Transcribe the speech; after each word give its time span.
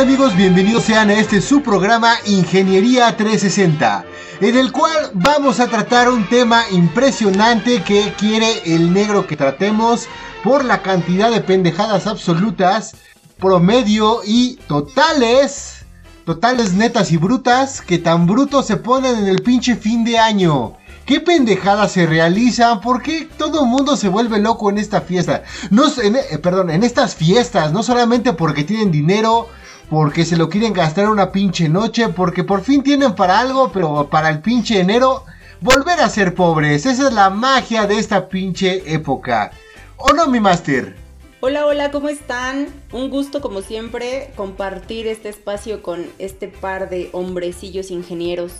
Amigos? 0.00 0.34
Bienvenidos 0.34 0.84
sean 0.84 1.10
a 1.10 1.14
este 1.14 1.42
su 1.42 1.60
programa 1.60 2.14
Ingeniería 2.24 3.14
360, 3.18 4.06
en 4.40 4.56
el 4.56 4.72
cual 4.72 5.10
vamos 5.12 5.60
a 5.60 5.66
tratar 5.66 6.08
un 6.08 6.26
tema 6.26 6.62
impresionante 6.70 7.82
que 7.82 8.14
quiere 8.16 8.62
el 8.64 8.94
negro 8.94 9.26
que 9.26 9.36
tratemos 9.36 10.06
por 10.42 10.64
la 10.64 10.80
cantidad 10.80 11.30
de 11.30 11.42
pendejadas 11.42 12.06
absolutas, 12.06 12.96
promedio 13.38 14.20
y 14.24 14.56
totales, 14.66 15.84
totales 16.24 16.72
netas 16.72 17.12
y 17.12 17.18
brutas, 17.18 17.82
que 17.82 17.98
tan 17.98 18.26
brutos 18.26 18.66
se 18.66 18.78
ponen 18.78 19.18
en 19.18 19.28
el 19.28 19.42
pinche 19.42 19.76
fin 19.76 20.02
de 20.02 20.18
año. 20.18 20.78
¿Qué 21.04 21.20
pendejadas 21.20 21.92
se 21.92 22.06
realizan? 22.06 22.80
¿Por 22.80 23.02
qué 23.02 23.28
todo 23.36 23.64
el 23.64 23.66
mundo 23.68 23.96
se 23.96 24.08
vuelve 24.08 24.38
loco 24.38 24.70
en 24.70 24.78
esta 24.78 25.02
fiesta? 25.02 25.42
No, 25.68 25.88
eh, 25.88 26.38
perdón, 26.38 26.70
en 26.70 26.84
estas 26.84 27.14
fiestas, 27.14 27.70
no 27.72 27.82
solamente 27.82 28.32
porque 28.32 28.64
tienen 28.64 28.90
dinero, 28.90 29.48
porque 29.90 30.24
se 30.24 30.36
lo 30.36 30.48
quieren 30.48 30.72
gastar 30.72 31.10
una 31.10 31.32
pinche 31.32 31.68
noche, 31.68 32.08
porque 32.10 32.44
por 32.44 32.62
fin 32.62 32.84
tienen 32.84 33.16
para 33.16 33.40
algo, 33.40 33.72
pero 33.72 34.08
para 34.08 34.30
el 34.30 34.40
pinche 34.40 34.78
enero, 34.78 35.24
volver 35.60 36.00
a 36.00 36.08
ser 36.08 36.34
pobres. 36.34 36.86
Esa 36.86 37.08
es 37.08 37.12
la 37.12 37.28
magia 37.28 37.88
de 37.88 37.98
esta 37.98 38.28
pinche 38.28 38.94
época. 38.94 39.50
¿O 39.96 40.12
no, 40.12 40.28
mi 40.28 40.38
máster? 40.38 40.94
Hola, 41.40 41.66
hola, 41.66 41.90
¿cómo 41.90 42.08
están? 42.08 42.68
Un 42.92 43.10
gusto 43.10 43.40
como 43.40 43.62
siempre 43.62 44.30
compartir 44.36 45.08
este 45.08 45.28
espacio 45.28 45.82
con 45.82 46.06
este 46.18 46.46
par 46.46 46.88
de 46.88 47.10
hombrecillos 47.12 47.90
ingenieros 47.90 48.52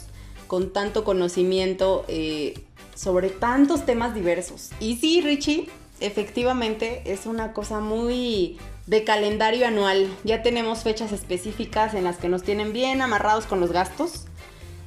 con 0.49 0.73
tanto 0.73 1.05
conocimiento 1.05 2.05
eh, 2.09 2.55
sobre 2.97 3.31
tantos 3.31 3.87
temas 3.87 4.15
diversos. 4.17 4.71
Y 4.81 4.97
sí, 4.97 5.21
Richie, 5.21 5.69
efectivamente 6.01 7.03
es 7.05 7.27
una 7.27 7.53
cosa 7.53 7.79
muy 7.79 8.59
de 8.91 9.05
calendario 9.05 9.69
anual. 9.69 10.13
Ya 10.25 10.43
tenemos 10.43 10.83
fechas 10.83 11.13
específicas 11.13 11.95
en 11.95 12.03
las 12.03 12.17
que 12.17 12.29
nos 12.29 12.43
tienen 12.43 12.73
bien 12.73 13.01
amarrados 13.01 13.47
con 13.47 13.61
los 13.61 13.71
gastos. 13.71 14.25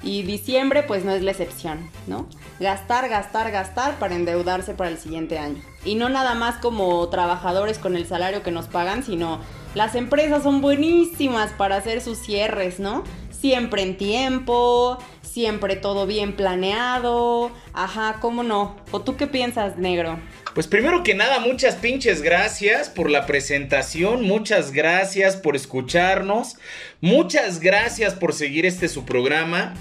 Y 0.03 0.23
diciembre 0.23 0.83
pues 0.83 1.05
no 1.05 1.13
es 1.13 1.23
la 1.23 1.31
excepción, 1.31 1.89
¿no? 2.07 2.27
Gastar, 2.59 3.07
gastar, 3.07 3.49
gastar 3.51 3.97
para 3.99 4.15
endeudarse 4.15 4.73
para 4.73 4.89
el 4.89 4.97
siguiente 4.97 5.39
año. 5.39 5.61
Y 5.85 5.95
no 5.95 6.09
nada 6.09 6.35
más 6.35 6.55
como 6.55 7.07
trabajadores 7.07 7.79
con 7.79 7.95
el 7.95 8.05
salario 8.05 8.43
que 8.43 8.51
nos 8.51 8.67
pagan, 8.67 9.03
sino 9.03 9.39
las 9.73 9.95
empresas 9.95 10.43
son 10.43 10.59
buenísimas 10.59 11.53
para 11.53 11.77
hacer 11.77 12.01
sus 12.01 12.17
cierres, 12.17 12.81
¿no? 12.81 13.05
Siempre 13.31 13.83
en 13.83 13.97
tiempo, 13.97 14.97
siempre 15.33 15.75
todo 15.75 16.05
bien 16.05 16.33
planeado. 16.33 17.51
Ajá, 17.73 18.17
¿cómo 18.21 18.43
no? 18.43 18.75
¿O 18.91 19.01
tú 19.01 19.17
qué 19.17 19.25
piensas, 19.25 19.77
negro? 19.77 20.19
Pues 20.53 20.67
primero 20.67 21.01
que 21.01 21.15
nada, 21.15 21.39
muchas 21.39 21.75
pinches 21.75 22.21
gracias 22.21 22.87
por 22.87 23.09
la 23.09 23.25
presentación, 23.25 24.21
muchas 24.21 24.71
gracias 24.71 25.35
por 25.35 25.55
escucharnos, 25.55 26.57
muchas 27.01 27.59
gracias 27.59 28.13
por 28.13 28.33
seguir 28.33 28.67
este 28.67 28.87
su 28.87 29.05
programa, 29.05 29.73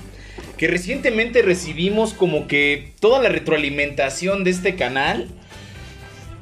que 0.57 0.69
recientemente 0.69 1.43
recibimos 1.43 2.15
como 2.15 2.47
que 2.47 2.95
toda 3.01 3.21
la 3.21 3.29
retroalimentación 3.29 4.45
de 4.45 4.51
este 4.51 4.75
canal. 4.75 5.29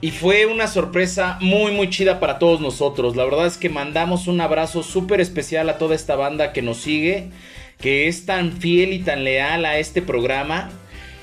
Y 0.03 0.13
fue 0.13 0.47
una 0.47 0.67
sorpresa 0.67 1.37
muy 1.43 1.73
muy 1.73 1.91
chida 1.91 2.21
para 2.21 2.39
todos 2.39 2.61
nosotros. 2.61 3.17
La 3.17 3.25
verdad 3.25 3.47
es 3.47 3.59
que 3.59 3.69
mandamos 3.69 4.29
un 4.29 4.41
abrazo 4.41 4.83
súper 4.83 5.21
especial 5.21 5.69
a 5.69 5.77
toda 5.77 5.95
esta 5.95 6.17
banda 6.17 6.55
que 6.55 6.63
nos 6.63 6.79
sigue, 6.79 7.29
que 7.81 8.09
es 8.09 8.27
tan 8.27 8.61
fiel 8.61 8.93
y 8.93 9.01
tan 9.01 9.25
leal 9.25 9.65
a 9.65 9.79
este 9.79 10.03
programa 10.03 10.71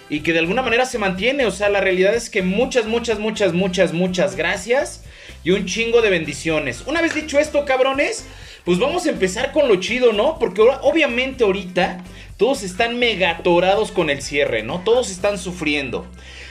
y 0.10 0.22
que 0.22 0.34
de 0.34 0.40
alguna 0.40 0.62
manera 0.62 0.86
se 0.86 0.98
mantiene. 0.98 1.46
O 1.46 1.52
sea, 1.52 1.70
la 1.70 1.82
realidad 1.82 2.16
es 2.16 2.30
que 2.30 2.42
muchas, 2.42 2.86
muchas, 2.86 3.20
muchas, 3.20 3.54
muchas, 3.54 3.94
muchas 3.94 4.36
gracias 4.36 5.04
y 5.44 5.52
un 5.52 5.66
chingo 5.66 6.02
de 6.02 6.10
bendiciones. 6.10 6.84
Una 6.86 7.02
vez 7.02 7.14
dicho 7.14 7.40
esto, 7.40 7.66
cabrones, 7.66 8.26
pues 8.66 8.80
vamos 8.80 9.06
a 9.06 9.10
empezar 9.10 9.52
con 9.52 9.68
lo 9.68 9.78
chido, 9.78 10.14
¿no? 10.14 10.40
Porque 10.40 10.62
obviamente 10.62 11.44
ahorita 11.44 12.04
todos 12.38 12.64
están 12.64 13.00
megatorados 13.00 13.92
con 13.92 14.10
el 14.10 14.22
cierre, 14.22 14.64
¿no? 14.64 14.82
Todos 14.84 15.10
están 15.10 15.38
sufriendo. 15.38 16.06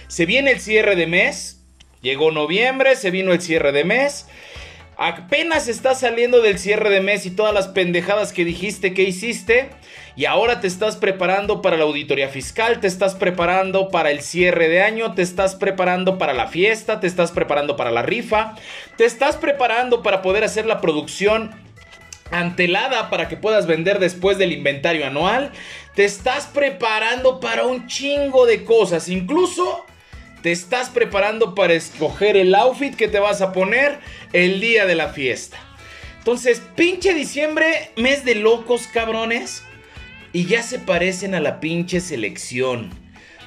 Se 0.09 0.25
viene 0.25 0.53
el 0.53 0.61
cierre 0.61 0.97
de 0.97 1.06
mes, 1.06 1.61
llegó 2.00 2.31
noviembre, 2.31 2.97
se 2.97 3.11
vino 3.11 3.33
el 3.33 3.41
cierre 3.41 3.73
de 3.73 3.84
mes. 3.84 4.27
Apenas 4.99 5.69
estás 5.69 6.01
saliendo 6.01 6.41
del 6.41 6.59
cierre 6.59 6.89
de 6.89 7.03
mes 7.03 7.27
y 7.27 7.31
todas 7.31 7.53
las 7.53 7.69
pendejadas 7.69 8.33
que 8.33 8.47
dijiste 8.47 8.95
que 8.95 9.03
hiciste. 9.03 9.69
Y 10.17 10.25
ahora 10.25 10.61
te 10.61 10.67
estás 10.67 10.97
preparando 10.97 11.61
para 11.61 11.77
la 11.77 11.84
auditoría 11.84 12.31
fiscal, 12.31 12.81
te 12.81 12.87
estás 12.87 13.15
preparando 13.15 13.91
para 13.91 14.11
el 14.11 14.23
cierre 14.23 14.71
de 14.71 14.81
año, 14.81 15.15
te 15.15 15.21
estás 15.21 15.55
preparando 15.55 16.17
para 16.17 16.33
la 16.33 16.47
fiesta, 16.47 16.99
te 16.99 17.06
estás 17.06 17.31
preparando 17.31 17.77
para 17.77 17.91
la 17.91 18.01
rifa, 18.01 18.55
te 18.97 19.05
estás 19.05 19.37
preparando 19.37 20.03
para 20.03 20.23
poder 20.23 20.45
hacer 20.45 20.65
la 20.65 20.81
producción 20.81 21.51
antelada 22.31 23.11
para 23.11 23.29
que 23.29 23.37
puedas 23.37 23.67
vender 23.67 23.99
después 23.99 24.39
del 24.39 24.53
inventario 24.53 25.06
anual. 25.06 25.53
Te 25.95 26.06
estás 26.06 26.47
preparando 26.47 27.39
para 27.39 27.67
un 27.67 27.87
chingo 27.87 28.47
de 28.47 28.65
cosas, 28.65 29.11
incluso 29.11 29.85
te 30.47 30.53
estás 30.53 30.91
preparando 30.91 31.57
para 31.57 31.75
escoger 31.75 32.37
el 32.37 32.55
outfit 32.55 32.95
que 32.95 33.09
te 33.09 33.19
vas 33.19 33.43
a 33.43 33.51
poner 33.51 33.99
el 34.33 34.61
día 34.61 34.87
de 34.87 34.95
la 34.95 35.09
fiesta. 35.09 35.59
Entonces, 36.19 36.62
pinche 36.77 37.15
diciembre, 37.15 37.91
mes 37.97 38.25
de 38.25 38.37
locos, 38.37 38.87
cabrones 38.87 39.65
y 40.33 40.47
ya 40.47 40.62
se 40.62 40.79
parecen 40.79 41.35
a 41.35 41.41
la 41.41 41.59
pinche 41.59 41.99
selección. 41.99 42.91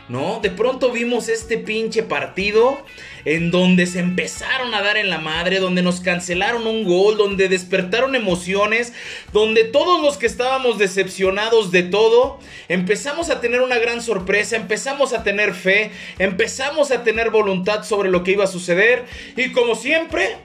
¿No? 0.09 0.41
De 0.41 0.49
pronto 0.49 0.91
vimos 0.91 1.29
este 1.29 1.57
pinche 1.57 2.03
partido 2.03 2.83
en 3.25 3.51
donde 3.51 3.85
se 3.85 3.99
empezaron 3.99 4.73
a 4.73 4.81
dar 4.81 4.97
en 4.97 5.09
la 5.09 5.19
madre, 5.19 5.59
donde 5.59 5.81
nos 5.81 6.01
cancelaron 6.01 6.67
un 6.67 6.83
gol, 6.83 7.17
donde 7.17 7.49
despertaron 7.49 8.15
emociones, 8.15 8.93
donde 9.33 9.63
todos 9.63 10.01
los 10.01 10.17
que 10.17 10.25
estábamos 10.25 10.77
decepcionados 10.77 11.71
de 11.71 11.83
todo, 11.83 12.39
empezamos 12.67 13.29
a 13.29 13.41
tener 13.41 13.61
una 13.61 13.77
gran 13.77 14.01
sorpresa, 14.01 14.55
empezamos 14.55 15.13
a 15.13 15.23
tener 15.23 15.53
fe, 15.53 15.91
empezamos 16.17 16.91
a 16.91 17.03
tener 17.03 17.29
voluntad 17.29 17.83
sobre 17.83 18.09
lo 18.09 18.23
que 18.23 18.31
iba 18.31 18.43
a 18.43 18.47
suceder 18.47 19.05
y 19.35 19.51
como 19.51 19.75
siempre, 19.75 20.37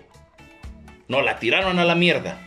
nos 1.08 1.24
la 1.24 1.38
tiraron 1.38 1.78
a 1.78 1.84
la 1.84 1.94
mierda. 1.94 2.43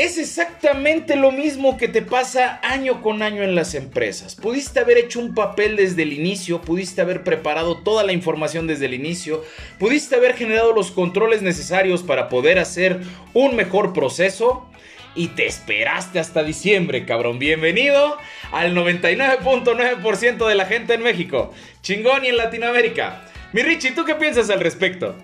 Es 0.00 0.16
exactamente 0.16 1.14
lo 1.14 1.30
mismo 1.30 1.76
que 1.76 1.86
te 1.86 2.00
pasa 2.00 2.58
año 2.62 3.02
con 3.02 3.20
año 3.20 3.42
en 3.42 3.54
las 3.54 3.74
empresas. 3.74 4.34
Pudiste 4.34 4.80
haber 4.80 4.96
hecho 4.96 5.20
un 5.20 5.34
papel 5.34 5.76
desde 5.76 6.04
el 6.04 6.14
inicio, 6.14 6.62
pudiste 6.62 7.02
haber 7.02 7.22
preparado 7.22 7.82
toda 7.82 8.02
la 8.02 8.12
información 8.12 8.66
desde 8.66 8.86
el 8.86 8.94
inicio, 8.94 9.44
pudiste 9.78 10.16
haber 10.16 10.36
generado 10.36 10.72
los 10.72 10.90
controles 10.90 11.42
necesarios 11.42 12.02
para 12.02 12.30
poder 12.30 12.58
hacer 12.58 13.02
un 13.34 13.56
mejor 13.56 13.92
proceso 13.92 14.66
y 15.14 15.28
te 15.28 15.44
esperaste 15.44 16.18
hasta 16.18 16.44
diciembre, 16.44 17.04
cabrón. 17.04 17.38
Bienvenido 17.38 18.16
al 18.52 18.74
99.9% 18.74 20.48
de 20.48 20.54
la 20.54 20.64
gente 20.64 20.94
en 20.94 21.02
México. 21.02 21.52
Chingón 21.82 22.24
y 22.24 22.28
en 22.28 22.38
Latinoamérica. 22.38 23.26
Mi 23.52 23.60
Richie, 23.60 23.90
¿tú 23.90 24.06
qué 24.06 24.14
piensas 24.14 24.48
al 24.48 24.60
respecto? 24.60 25.14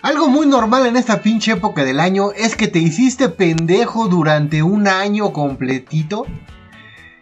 Algo 0.00 0.28
muy 0.28 0.46
normal 0.46 0.86
en 0.86 0.96
esta 0.96 1.22
pinche 1.22 1.52
época 1.52 1.84
del 1.84 1.98
año 1.98 2.30
es 2.30 2.54
que 2.54 2.68
te 2.68 2.78
hiciste 2.78 3.28
pendejo 3.28 4.06
durante 4.06 4.62
un 4.62 4.86
año 4.86 5.32
completito 5.32 6.24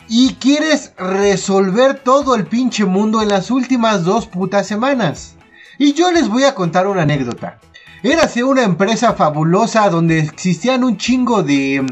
y 0.08 0.34
quieres 0.34 0.92
resolver 0.98 2.00
todo 2.00 2.34
el 2.34 2.44
pinche 2.44 2.84
mundo 2.84 3.22
en 3.22 3.28
las 3.28 3.50
últimas 3.50 4.04
dos 4.04 4.26
putas 4.26 4.66
semanas. 4.66 5.36
Y 5.78 5.94
yo 5.94 6.12
les 6.12 6.28
voy 6.28 6.44
a 6.44 6.54
contar 6.54 6.86
una 6.86 7.02
anécdota. 7.02 7.58
Érase 8.02 8.44
una 8.44 8.62
empresa 8.62 9.14
fabulosa 9.14 9.88
donde 9.88 10.18
existían 10.18 10.84
un 10.84 10.98
chingo 10.98 11.42
de, 11.42 11.84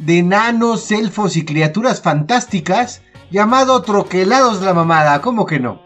de 0.00 0.22
nanos, 0.24 0.90
elfos 0.90 1.36
y 1.36 1.44
criaturas 1.44 2.02
fantásticas 2.02 3.02
llamado 3.30 3.82
Troquelados 3.82 4.62
la 4.62 4.74
Mamada, 4.74 5.20
¿cómo 5.20 5.46
que 5.46 5.60
no? 5.60 5.80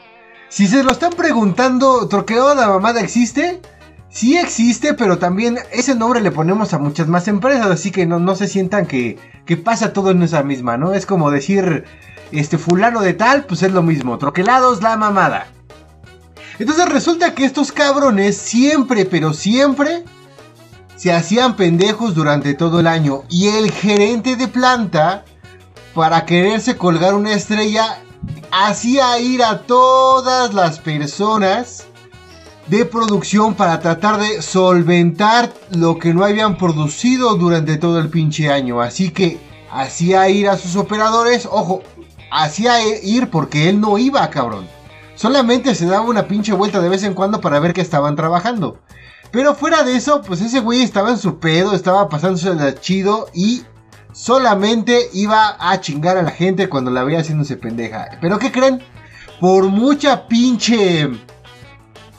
Si 0.49 0.67
se 0.69 0.82
lo 0.82 0.90
están 0.90 1.12
preguntando, 1.12 2.08
¿Troquelados 2.08 2.56
la 2.56 2.69
Mamada 2.69 3.02
existe? 3.02 3.61
Sí 4.12 4.37
existe, 4.37 4.94
pero 4.94 5.19
también 5.19 5.59
ese 5.73 5.94
nombre 5.94 6.20
le 6.20 6.31
ponemos 6.31 6.73
a 6.75 6.79
muchas 6.79 7.09
más 7.09 7.26
empresas, 7.26 7.67
así 7.67 7.91
que 7.91 8.06
no, 8.06 8.20
no 8.20 8.37
se 8.37 8.47
sientan 8.47 8.87
que, 8.87 9.19
que, 9.47 9.56
pasa 9.56 9.93
todo 9.93 10.11
en 10.11 10.23
esa 10.23 10.43
misma, 10.43 10.76
¿no? 10.76 10.93
Es 10.94 11.06
como 11.06 11.31
decir, 11.31 11.85
este 12.31 12.59
fulano 12.59 13.00
de 13.00 13.14
tal, 13.14 13.47
pues 13.47 13.62
es 13.62 13.73
lo 13.73 13.82
mismo, 13.82 14.19
troquelados 14.19 14.82
la 14.82 14.97
mamada. 14.97 15.49
Entonces 16.59 16.88
resulta 16.88 17.35
que 17.35 17.44
estos 17.44 17.73
cabrones 17.73 18.37
siempre, 18.37 19.06
pero 19.06 19.32
siempre, 19.32 20.05
se 20.97 21.12
hacían 21.12 21.56
pendejos 21.56 22.15
durante 22.15 22.55
todo 22.55 22.81
el 22.81 22.87
año. 22.87 23.25
Y 23.29 23.49
el 23.49 23.73
gerente 23.73 24.37
de 24.37 24.47
planta, 24.47 25.25
para 25.94 26.26
quererse 26.26 26.76
colgar 26.76 27.15
una 27.15 27.32
estrella, 27.32 27.99
hacía 28.53 29.19
ir 29.19 29.43
a 29.43 29.62
todas 29.62 30.53
las 30.55 30.79
personas 30.79 31.87
de 32.67 32.85
producción 32.85 33.55
para 33.55 33.81
tratar 33.81 34.19
de 34.20 34.41
solventar 34.41 35.53
lo 35.70 35.99
que 35.99 36.14
no 36.14 36.25
habían 36.25 36.56
producido 36.56 37.35
durante 37.35 37.76
todo 37.76 37.99
el 37.99 38.09
pinche 38.09 38.50
año. 38.50 38.81
Así 38.81 39.11
que 39.11 39.38
hacía 39.70 40.29
ir 40.29 40.49
a 40.49 40.56
sus 40.56 40.76
operadores, 40.76 41.47
ojo, 41.50 41.82
hacía 42.31 42.75
ir 43.03 43.31
porque 43.31 43.69
él 43.69 43.81
no 43.81 43.99
iba, 43.99 44.29
cabrón. 44.31 44.67
Solamente 45.14 45.75
se 45.75 45.87
daba 45.87 46.06
una 46.06 46.26
pinche 46.26 46.53
vuelta 46.53 46.81
de 46.81 46.88
vez 46.88 47.03
en 47.03 47.14
cuando 47.14 47.41
para 47.41 47.61
ver 47.61 47.73
que 47.73 47.81
estaban 47.81 48.17
trabajando. 48.17 48.79
Pero 49.31 49.55
fuera 49.55 49.82
de 49.82 49.97
eso, 49.97 50.23
pues 50.23 50.41
ese 50.41 50.61
güey 50.61 50.82
estaba 50.82 51.11
en 51.11 51.19
su 51.19 51.38
pedo, 51.38 51.75
estaba 51.75 52.08
pasándose 52.08 52.55
de 52.55 52.75
chido 52.75 53.29
y 53.32 53.62
solamente 54.12 55.08
iba 55.15 55.56
a 55.58 55.81
chingar 55.81 56.19
a 56.19 56.23
la 56.23 56.31
gente 56.31 56.69
cuando 56.69 56.91
la 56.91 57.03
veía 57.03 57.20
haciéndose 57.20 57.56
pendeja. 57.56 58.19
Pero 58.20 58.38
¿qué 58.38 58.53
creen? 58.53 58.82
Por 59.41 59.65
mucha 59.69 60.29
pinche 60.29 61.08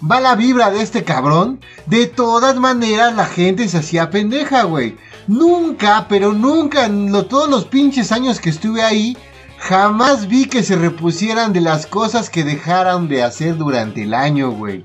la 0.09 0.35
vibra 0.35 0.69
de 0.69 0.81
este 0.81 1.03
cabrón, 1.03 1.59
de 1.85 2.07
todas 2.07 2.57
maneras 2.57 3.15
la 3.15 3.25
gente 3.25 3.67
se 3.67 3.77
hacía 3.77 4.09
pendeja, 4.09 4.63
güey. 4.63 4.97
Nunca, 5.27 6.07
pero 6.09 6.33
nunca, 6.33 6.85
en 6.85 7.11
todos 7.27 7.49
los 7.49 7.65
pinches 7.65 8.11
años 8.11 8.39
que 8.39 8.49
estuve 8.49 8.81
ahí, 8.81 9.17
jamás 9.57 10.27
vi 10.27 10.45
que 10.45 10.63
se 10.63 10.75
repusieran 10.75 11.53
de 11.53 11.61
las 11.61 11.85
cosas 11.85 12.29
que 12.29 12.43
dejaron 12.43 13.07
de 13.07 13.23
hacer 13.23 13.57
durante 13.57 14.03
el 14.03 14.13
año, 14.13 14.51
güey. 14.51 14.83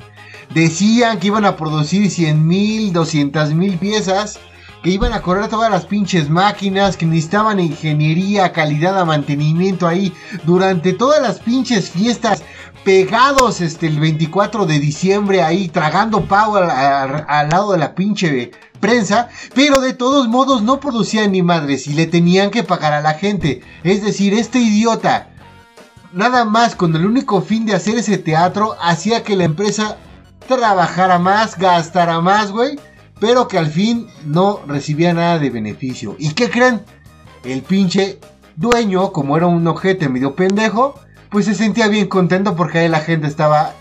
Decían 0.54 1.18
que 1.18 1.26
iban 1.26 1.44
a 1.44 1.56
producir 1.56 2.10
100 2.10 2.46
mil, 2.46 2.92
200 2.92 3.54
mil 3.54 3.76
piezas, 3.76 4.38
que 4.82 4.90
iban 4.90 5.12
a 5.12 5.22
correr 5.22 5.48
todas 5.48 5.70
las 5.70 5.86
pinches 5.86 6.30
máquinas, 6.30 6.96
que 6.96 7.06
necesitaban 7.06 7.60
ingeniería, 7.60 8.52
calidad, 8.52 9.04
mantenimiento 9.04 9.86
ahí 9.86 10.12
durante 10.44 10.92
todas 10.92 11.20
las 11.20 11.40
pinches 11.40 11.90
fiestas 11.90 12.42
pegados 12.84 13.60
este, 13.60 13.86
el 13.86 14.00
24 14.00 14.66
de 14.66 14.78
diciembre 14.78 15.42
ahí 15.42 15.68
tragando 15.68 16.24
pavo 16.24 16.56
al, 16.56 17.48
lado 17.48 17.72
de 17.72 17.78
la 17.78 17.94
pinche 17.94 18.52
prensa, 18.80 19.28
pero 19.54 19.80
de 19.80 19.92
todos 19.92 20.28
modos 20.28 20.62
no 20.62 20.80
producían 20.80 21.32
ni 21.32 21.42
madres 21.42 21.86
y 21.86 21.92
le 21.92 22.06
tenían 22.06 22.50
que 22.50 22.62
pagar 22.62 22.92
a 22.92 23.00
la 23.00 23.14
gente. 23.14 23.62
Es 23.82 24.02
decir, 24.02 24.32
este 24.32 24.60
idiota, 24.60 25.28
nada 26.12 26.44
más 26.44 26.74
con 26.74 26.94
el 26.94 27.04
único 27.04 27.42
fin 27.42 27.66
de 27.66 27.74
hacer 27.74 27.98
ese 27.98 28.16
teatro, 28.16 28.76
hacía 28.80 29.22
que 29.22 29.36
la 29.36 29.44
empresa 29.44 29.98
trabajara 30.46 31.18
más, 31.18 31.58
gastara 31.58 32.20
más, 32.20 32.52
güey, 32.52 32.78
pero 33.20 33.48
que 33.48 33.58
al 33.58 33.68
fin 33.68 34.06
no 34.24 34.60
recibía 34.66 35.12
nada 35.12 35.38
de 35.38 35.50
beneficio. 35.50 36.16
¿Y 36.18 36.32
qué 36.34 36.50
creen? 36.50 36.82
El 37.44 37.62
pinche 37.62 38.18
dueño, 38.56 39.12
como 39.12 39.36
era 39.36 39.46
un 39.46 39.66
ojete 39.66 40.08
medio 40.08 40.34
pendejo, 40.34 41.00
pues 41.30 41.46
se 41.46 41.54
sentía 41.54 41.88
bien 41.88 42.08
contento 42.08 42.56
porque 42.56 42.78
ahí 42.78 42.88
la 42.88 43.00
gente 43.00 43.26
estaba 43.26 43.74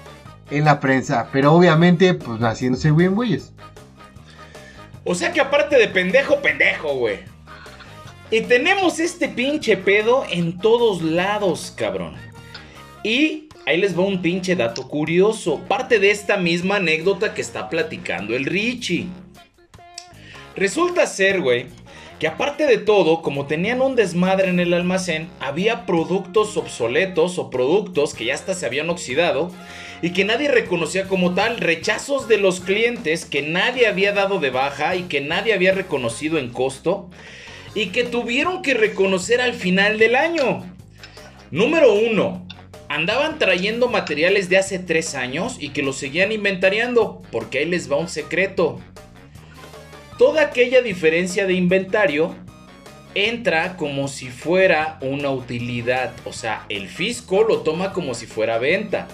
en 0.52 0.66
la 0.66 0.80
prensa. 0.80 1.30
Pero 1.32 1.54
obviamente, 1.54 2.14
pues 2.14 2.42
haciéndose 2.42 2.92
bien 2.92 3.16
güeyes. 3.16 3.54
O 5.04 5.16
sea 5.16 5.32
que 5.32 5.40
aparte 5.40 5.78
de 5.78 5.88
pendejo, 5.88 6.42
pendejo, 6.42 6.96
güey. 6.96 7.20
Y 8.30 8.42
tenemos 8.42 9.00
este 9.00 9.30
pinche 9.30 9.78
pedo 9.78 10.26
en 10.30 10.58
todos 10.58 11.02
lados, 11.02 11.74
cabrón. 11.76 12.16
Y 13.04 13.48
ahí 13.66 13.78
les 13.78 13.98
va 13.98 14.04
un 14.04 14.22
pinche 14.22 14.56
dato 14.56 14.90
curioso. 14.90 15.62
Parte 15.68 16.00
de 16.00 16.12
esta 16.12 16.36
misma 16.36 16.76
anécdota 16.76 17.34
que 17.34 17.42
está 17.42 17.70
platicando 17.70 18.36
el 18.36 18.46
Richie. 18.46 19.08
Resulta 20.58 21.06
ser, 21.06 21.42
güey, 21.42 21.68
que 22.20 22.26
aparte 22.26 22.66
de 22.66 22.80
todo, 22.80 23.22
como 23.22 23.46
tenían 23.46 23.80
un 23.80 23.96
desmadre 23.96 24.50
en 24.50 24.60
el 24.60 24.74
almacén, 24.74 25.30
había 25.40 25.86
productos 25.86 26.58
obsoletos 26.58 27.38
o 27.38 27.52
productos 27.52 28.16
que 28.16 28.26
ya 28.26 28.34
hasta 28.34 28.56
se 28.56 28.66
habían 28.66 28.90
oxidado 28.90 29.52
y 30.02 30.14
que 30.14 30.26
nadie 30.26 30.50
reconocía 30.50 31.08
como 31.08 31.36
tal, 31.36 31.58
rechazos 31.58 32.28
de 32.28 32.40
los 32.40 32.60
clientes 32.60 33.24
que 33.24 33.44
nadie 33.44 33.86
había 33.86 34.14
dado 34.14 34.40
de 34.40 34.50
baja 34.50 34.96
y 34.96 35.04
que 35.04 35.22
nadie 35.22 35.54
había 35.54 35.74
reconocido 35.74 36.40
en 36.40 36.50
costo 36.50 37.08
y 37.76 37.90
que 37.90 38.04
tuvieron 38.04 38.64
que 38.64 38.74
reconocer 38.74 39.42
al 39.42 39.54
final 39.54 40.00
del 40.00 40.16
año. 40.16 40.66
Número 41.52 41.94
1. 41.94 42.48
Andaban 42.90 43.38
trayendo 43.38 43.90
materiales 43.90 44.50
de 44.50 44.58
hace 44.58 44.80
3 44.80 45.14
años 45.14 45.58
y 45.60 45.70
que 45.70 45.84
los 45.84 45.98
seguían 45.98 46.32
inventariando, 46.32 47.22
porque 47.32 47.60
ahí 47.60 47.66
les 47.66 47.92
va 47.92 47.98
un 47.98 48.08
secreto 48.08 48.80
toda 50.18 50.42
aquella 50.42 50.82
diferencia 50.82 51.46
de 51.46 51.54
inventario 51.54 52.36
entra 53.16 53.78
como 53.78 54.08
si 54.08 54.30
fuera 54.30 54.98
una 55.02 55.32
utilidad. 55.32 56.12
O 56.26 56.34
sea, 56.34 56.66
el 56.70 56.88
fisco 56.88 57.44
lo 57.44 57.62
toma 57.62 57.94
como 57.94 58.14
si 58.14 58.26
fuera 58.26 58.58
venta. 58.58 59.08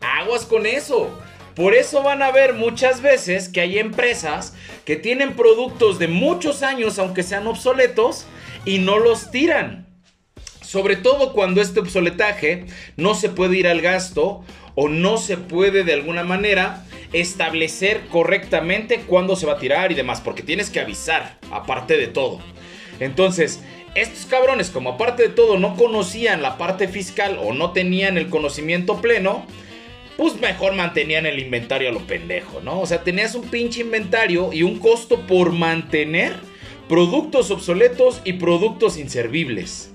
Aguas 0.00 0.44
con 0.44 0.66
eso. 0.66 1.10
Por 1.54 1.74
eso 1.74 2.02
van 2.02 2.22
a 2.22 2.30
ver 2.30 2.54
muchas 2.54 3.02
veces 3.02 3.48
que 3.48 3.60
hay 3.60 3.78
empresas 3.78 4.54
que 4.84 4.96
tienen 4.96 5.34
productos 5.34 5.98
de 5.98 6.08
muchos 6.08 6.62
años, 6.62 6.98
aunque 6.98 7.22
sean 7.22 7.46
obsoletos, 7.46 8.26
y 8.64 8.78
no 8.78 8.98
los 8.98 9.30
tiran. 9.30 9.86
Sobre 10.62 10.96
todo 10.96 11.34
cuando 11.34 11.60
este 11.60 11.80
obsoletaje 11.80 12.66
no 12.96 13.14
se 13.14 13.28
puede 13.28 13.58
ir 13.58 13.68
al 13.68 13.82
gasto 13.82 14.44
o 14.74 14.88
no 14.88 15.18
se 15.18 15.36
puede 15.36 15.84
de 15.84 15.92
alguna 15.92 16.24
manera 16.24 16.84
establecer 17.12 18.02
correctamente 18.10 19.02
cuándo 19.06 19.36
se 19.36 19.46
va 19.46 19.54
a 19.54 19.58
tirar 19.58 19.92
y 19.92 19.94
demás, 19.94 20.20
porque 20.20 20.42
tienes 20.42 20.70
que 20.70 20.80
avisar, 20.80 21.38
aparte 21.50 21.96
de 21.96 22.06
todo. 22.06 22.40
Entonces, 23.00 23.60
estos 23.94 24.26
cabrones, 24.26 24.70
como 24.70 24.90
aparte 24.90 25.24
de 25.24 25.28
todo 25.28 25.58
no 25.58 25.76
conocían 25.76 26.40
la 26.40 26.56
parte 26.56 26.88
fiscal 26.88 27.38
o 27.42 27.52
no 27.52 27.72
tenían 27.72 28.16
el 28.16 28.30
conocimiento 28.30 29.00
pleno, 29.00 29.44
pues 30.16 30.40
mejor 30.40 30.74
mantenían 30.74 31.26
el 31.26 31.38
inventario 31.38 31.88
a 31.88 31.92
lo 31.92 32.06
pendejo, 32.06 32.60
¿no? 32.60 32.80
O 32.80 32.86
sea, 32.86 33.02
tenías 33.02 33.34
un 33.34 33.48
pinche 33.48 33.80
inventario 33.80 34.52
y 34.52 34.62
un 34.62 34.78
costo 34.78 35.26
por 35.26 35.52
mantener 35.52 36.34
productos 36.88 37.50
obsoletos 37.50 38.20
y 38.24 38.34
productos 38.34 38.96
inservibles. 38.96 39.92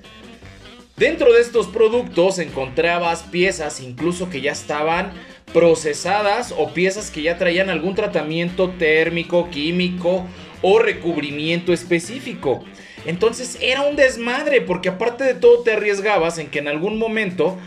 Dentro 0.95 1.31
de 1.31 1.41
estos 1.41 1.67
productos 1.67 2.39
encontrabas 2.39 3.21
piezas 3.23 3.81
incluso 3.81 4.29
que 4.29 4.41
ya 4.41 4.51
estaban 4.51 5.13
procesadas 5.53 6.53
o 6.55 6.73
piezas 6.73 7.09
que 7.09 7.21
ya 7.21 7.37
traían 7.37 7.69
algún 7.69 7.95
tratamiento 7.95 8.69
térmico, 8.71 9.49
químico 9.49 10.25
o 10.61 10.79
recubrimiento 10.79 11.73
específico. 11.73 12.63
Entonces 13.05 13.57
era 13.61 13.81
un 13.81 13.95
desmadre 13.95 14.61
porque 14.61 14.89
aparte 14.89 15.23
de 15.23 15.33
todo 15.33 15.63
te 15.63 15.73
arriesgabas 15.73 16.37
en 16.37 16.47
que 16.47 16.59
en 16.59 16.67
algún 16.67 16.97
momento 16.97 17.57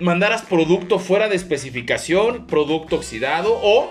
mandaras 0.00 0.42
producto 0.42 0.98
fuera 0.98 1.28
de 1.28 1.36
especificación, 1.36 2.46
producto 2.46 2.96
oxidado 2.96 3.58
o 3.62 3.90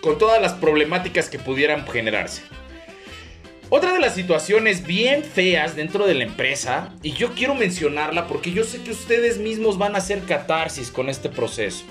con 0.00 0.18
todas 0.18 0.40
las 0.40 0.52
problemáticas 0.54 1.28
que 1.28 1.38
pudieran 1.38 1.86
generarse. 1.86 2.42
Otra 3.68 3.92
de 3.92 4.00
las 4.00 4.14
situaciones 4.14 4.86
bien 4.86 5.24
feas 5.24 5.74
dentro 5.74 6.06
de 6.06 6.14
la 6.14 6.22
empresa, 6.22 6.94
y 7.02 7.12
yo 7.12 7.32
quiero 7.32 7.56
mencionarla 7.56 8.28
porque 8.28 8.52
yo 8.52 8.62
sé 8.62 8.82
que 8.82 8.92
ustedes 8.92 9.38
mismos 9.38 9.76
van 9.76 9.96
a 9.96 9.98
hacer 9.98 10.22
catarsis 10.22 10.90
con 10.92 11.08
este 11.08 11.28
proceso. 11.28 11.84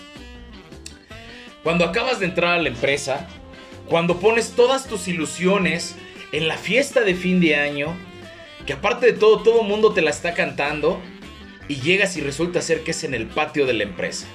Cuando 1.63 1.84
acabas 1.84 2.20
de 2.20 2.27
entrar 2.27 2.53
a 2.53 2.62
la 2.62 2.70
empresa, 2.70 3.27
cuando 3.88 4.22
pones 4.22 4.51
todas 4.51 4.88
tus 4.88 5.10
ilusiones 5.10 5.96
en 6.32 6.48
la 6.48 6.58
fiesta 6.58 7.01
de 7.01 7.13
fin 7.13 7.41
de 7.41 7.55
año, 7.58 7.94
que 8.65 8.74
aparte 8.74 9.08
de 9.08 9.13
todo, 9.13 9.44
todo 9.44 9.62
el 9.62 9.67
mundo 9.67 9.91
te 9.91 10.01
la 10.01 10.12
está 10.12 10.34
cantando, 10.34 11.01
y 11.67 11.82
llegas 11.82 12.15
y 12.15 12.22
resulta 12.22 12.62
ser 12.62 12.84
que 12.84 12.91
es 12.91 13.03
en 13.03 13.13
el 13.13 13.25
patio 13.25 13.65
de 13.65 13.74
la 13.74 13.84
empresa. 13.84 14.27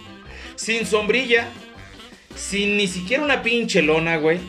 Sin 0.57 0.85
sombrilla, 0.85 1.49
sin 2.35 2.77
ni 2.77 2.87
siquiera 2.87 3.23
una 3.23 3.43
pinche 3.43 3.81
lona, 3.81 4.19
güey 4.19 4.41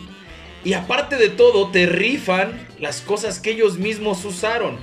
y 0.63 0.73
aparte 0.73 1.15
de 1.17 1.29
todo, 1.29 1.69
te 1.71 1.85
rifan 1.85 2.67
las 2.81 2.99
cosas 2.99 3.39
que 3.39 3.51
ellos 3.51 3.77
mismos 3.77 4.25
usaron. 4.25 4.77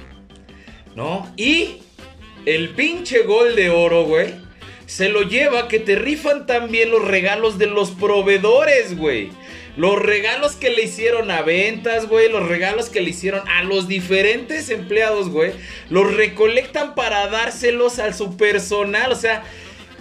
¿No? 0.95 1.31
Y 1.37 1.83
el 2.47 2.71
pinche 2.71 3.25
gol 3.25 3.55
de 3.55 3.69
oro, 3.69 4.05
güey. 4.05 4.35
Se 4.87 5.11
lo 5.11 5.23
lleva 5.23 5.69
que 5.69 5.79
te 5.79 5.97
rifan 5.97 6.47
también 6.47 6.91
los 6.91 7.07
regalos 7.07 7.59
de 7.59 7.67
los 7.67 7.91
proveedores, 7.91 8.97
güey. 8.97 9.31
Los 9.77 10.01
regalos 10.01 10.57
que 10.57 10.71
le 10.71 10.85
hicieron 10.85 11.31
a 11.31 11.43
ventas, 11.43 12.09
güey. 12.09 12.31
Los 12.31 12.49
regalos 12.49 12.89
que 12.89 13.03
le 13.03 13.11
hicieron 13.11 13.47
a 13.49 13.63
los 13.63 13.87
diferentes 13.87 14.71
empleados, 14.71 15.29
güey. 15.29 15.53
Los 15.91 16.15
recolectan 16.15 16.95
para 16.95 17.29
dárselos 17.29 17.99
a 17.99 18.13
su 18.15 18.37
personal. 18.37 19.13
O 19.13 19.17
sea, 19.17 19.45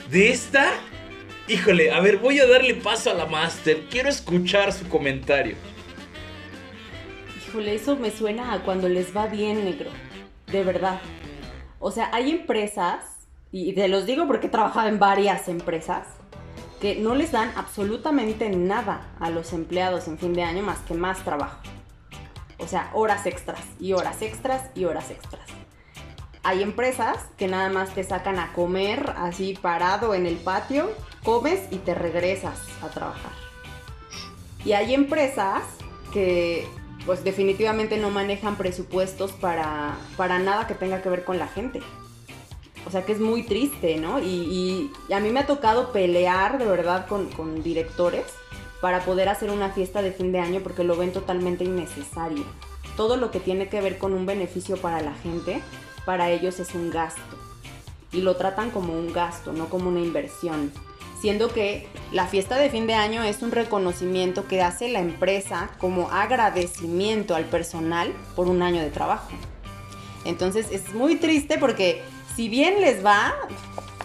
de 0.09 0.29
esta 0.29 0.71
Híjole, 1.49 1.91
a 1.91 2.01
ver, 2.01 2.17
voy 2.17 2.39
a 2.39 2.45
darle 2.45 2.75
paso 2.75 3.09
a 3.09 3.13
la 3.13 3.25
Master. 3.25 3.83
Quiero 3.89 4.09
escuchar 4.09 4.73
su 4.73 4.87
comentario. 4.89 5.55
Eso 7.65 7.95
me 7.95 8.11
suena 8.11 8.53
a 8.53 8.63
cuando 8.63 8.87
les 8.87 9.15
va 9.15 9.27
bien, 9.27 9.65
negro. 9.65 9.89
De 10.51 10.63
verdad. 10.63 11.01
O 11.79 11.91
sea, 11.91 12.09
hay 12.13 12.31
empresas, 12.31 13.27
y 13.51 13.73
te 13.73 13.87
los 13.87 14.05
digo 14.05 14.27
porque 14.27 14.47
he 14.47 14.49
trabajado 14.49 14.87
en 14.87 14.99
varias 14.99 15.47
empresas, 15.47 16.07
que 16.79 16.95
no 16.95 17.15
les 17.15 17.31
dan 17.31 17.51
absolutamente 17.55 18.49
nada 18.49 19.09
a 19.19 19.29
los 19.29 19.53
empleados 19.53 20.07
en 20.07 20.17
fin 20.17 20.33
de 20.33 20.43
año 20.43 20.63
más 20.63 20.79
que 20.79 20.93
más 20.93 21.23
trabajo. 21.23 21.59
O 22.59 22.67
sea, 22.67 22.91
horas 22.93 23.25
extras 23.25 23.61
y 23.79 23.93
horas 23.93 24.21
extras 24.21 24.69
y 24.75 24.85
horas 24.85 25.09
extras. 25.09 25.47
Hay 26.43 26.63
empresas 26.63 27.25
que 27.37 27.47
nada 27.47 27.69
más 27.69 27.93
te 27.93 28.03
sacan 28.03 28.39
a 28.39 28.53
comer 28.53 29.13
así 29.17 29.57
parado 29.59 30.13
en 30.13 30.25
el 30.25 30.37
patio, 30.37 30.89
comes 31.23 31.61
y 31.71 31.77
te 31.77 31.93
regresas 31.93 32.59
a 32.81 32.87
trabajar. 32.87 33.33
Y 34.63 34.73
hay 34.73 34.93
empresas 34.93 35.63
que 36.13 36.67
pues 37.07 37.23
definitivamente 37.23 37.97
no 37.97 38.11
manejan 38.11 38.57
presupuestos 38.57 39.31
para, 39.31 39.97
para 40.17 40.39
nada 40.39 40.67
que 40.67 40.75
tenga 40.75 41.01
que 41.01 41.09
ver 41.09 41.23
con 41.23 41.39
la 41.39 41.47
gente. 41.47 41.79
O 42.85 42.91
sea 42.91 43.05
que 43.05 43.13
es 43.13 43.19
muy 43.21 43.43
triste, 43.43 43.95
¿no? 43.95 44.19
Y, 44.19 44.91
a 45.11 45.21
mí 45.21 45.29
me 45.29 45.39
ha 45.39 45.47
tocado 45.47 45.93
pelear 45.93 46.59
de 46.59 46.65
verdad 46.65 47.07
con, 47.07 47.27
con, 47.29 47.63
directores 47.63 48.25
para 48.81 48.99
poder 49.05 49.29
hacer 49.29 49.51
una 49.51 49.69
fiesta 49.69 50.01
de 50.01 50.11
fin 50.11 50.33
de 50.33 50.39
año 50.39 50.59
porque 50.61 50.83
lo 50.83 50.97
ven 50.97 51.13
totalmente 51.13 51.63
innecesario. 51.63 52.43
Todo 52.97 53.15
lo 53.15 53.31
que 53.31 53.39
tiene 53.39 53.69
que 53.69 53.79
ver 53.79 53.97
con 53.97 54.13
un 54.13 54.25
beneficio 54.25 54.75
para 54.75 55.01
la 55.01 55.13
gente, 55.13 55.61
para 56.05 56.29
ellos 56.29 56.59
es 56.59 56.75
un 56.75 56.89
gasto. 56.89 57.21
Y 58.11 58.19
lo 58.19 58.35
tratan 58.35 58.69
como 58.69 58.93
un 58.93 59.13
gasto, 59.13 59.53
no 59.53 59.69
como 59.69 59.87
una 59.89 60.01
inversión. 60.01 60.73
Siendo 61.21 61.49
que 61.49 61.87
la 62.11 62.27
fiesta 62.27 62.57
de 62.57 62.69
fin 62.69 62.87
de 62.87 62.93
año 62.93 63.23
es 63.23 63.41
un 63.41 63.51
reconocimiento 63.51 64.47
que 64.47 64.61
hace 64.61 64.89
la 64.89 64.99
empresa 64.99 65.71
como 65.79 66.09
agradecimiento 66.11 67.35
al 67.35 67.45
personal 67.45 68.13
por 68.35 68.47
un 68.47 68.61
año 68.61 68.81
de 68.81 68.91
trabajo. 68.91 69.29
Entonces 70.25 70.67
es 70.71 70.93
muy 70.93 71.15
triste 71.15 71.57
porque 71.57 72.01
si 72.35 72.49
bien 72.49 72.81
les 72.81 73.03
va, 73.03 73.33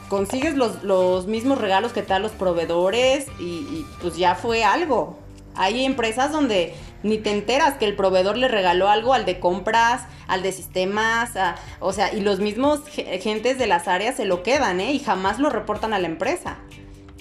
consigues 0.08 0.54
los, 0.54 1.26
mismos 1.26 1.58
regalos 1.58 1.92
que 1.92 2.02
te 2.02 2.08
dan 2.08 2.22
los 2.22 2.32
proveedores 2.32 3.26
y, 3.38 3.84
pues 4.00 4.16
ya 4.16 4.34
fue 4.34 4.64
algo. 4.64 5.18
Hay 5.54 5.84
empresas 5.84 6.32
donde 6.32 6.74
ni 7.02 7.18
te 7.18 7.30
enteras 7.30 7.74
que 7.74 7.84
el 7.84 7.96
proveedor 7.96 8.38
le 8.38 8.48
regaló 8.48 8.88
algo 8.88 9.12
al 9.12 9.26
de 9.26 9.38
compras, 9.38 10.02
al 10.28 10.42
de 10.42 10.52
sistemas, 10.52 11.32
o 11.80 11.92
sea, 11.92 12.12
y 12.14 12.20
los 12.20 12.40
mismos 12.40 12.80
gentes 12.88 13.58
de 13.58 13.66
las 13.66 13.88
áreas 13.88 14.16
se 14.16 14.24
lo 14.24 14.42
quedan, 14.42 14.80
¿eh? 14.80 14.92
Y 14.92 14.98
jamás 14.98 15.38
lo 15.38 15.50
reportan 15.50 15.92
a 15.92 15.98
la 15.98 16.06
empresa. 16.06 16.58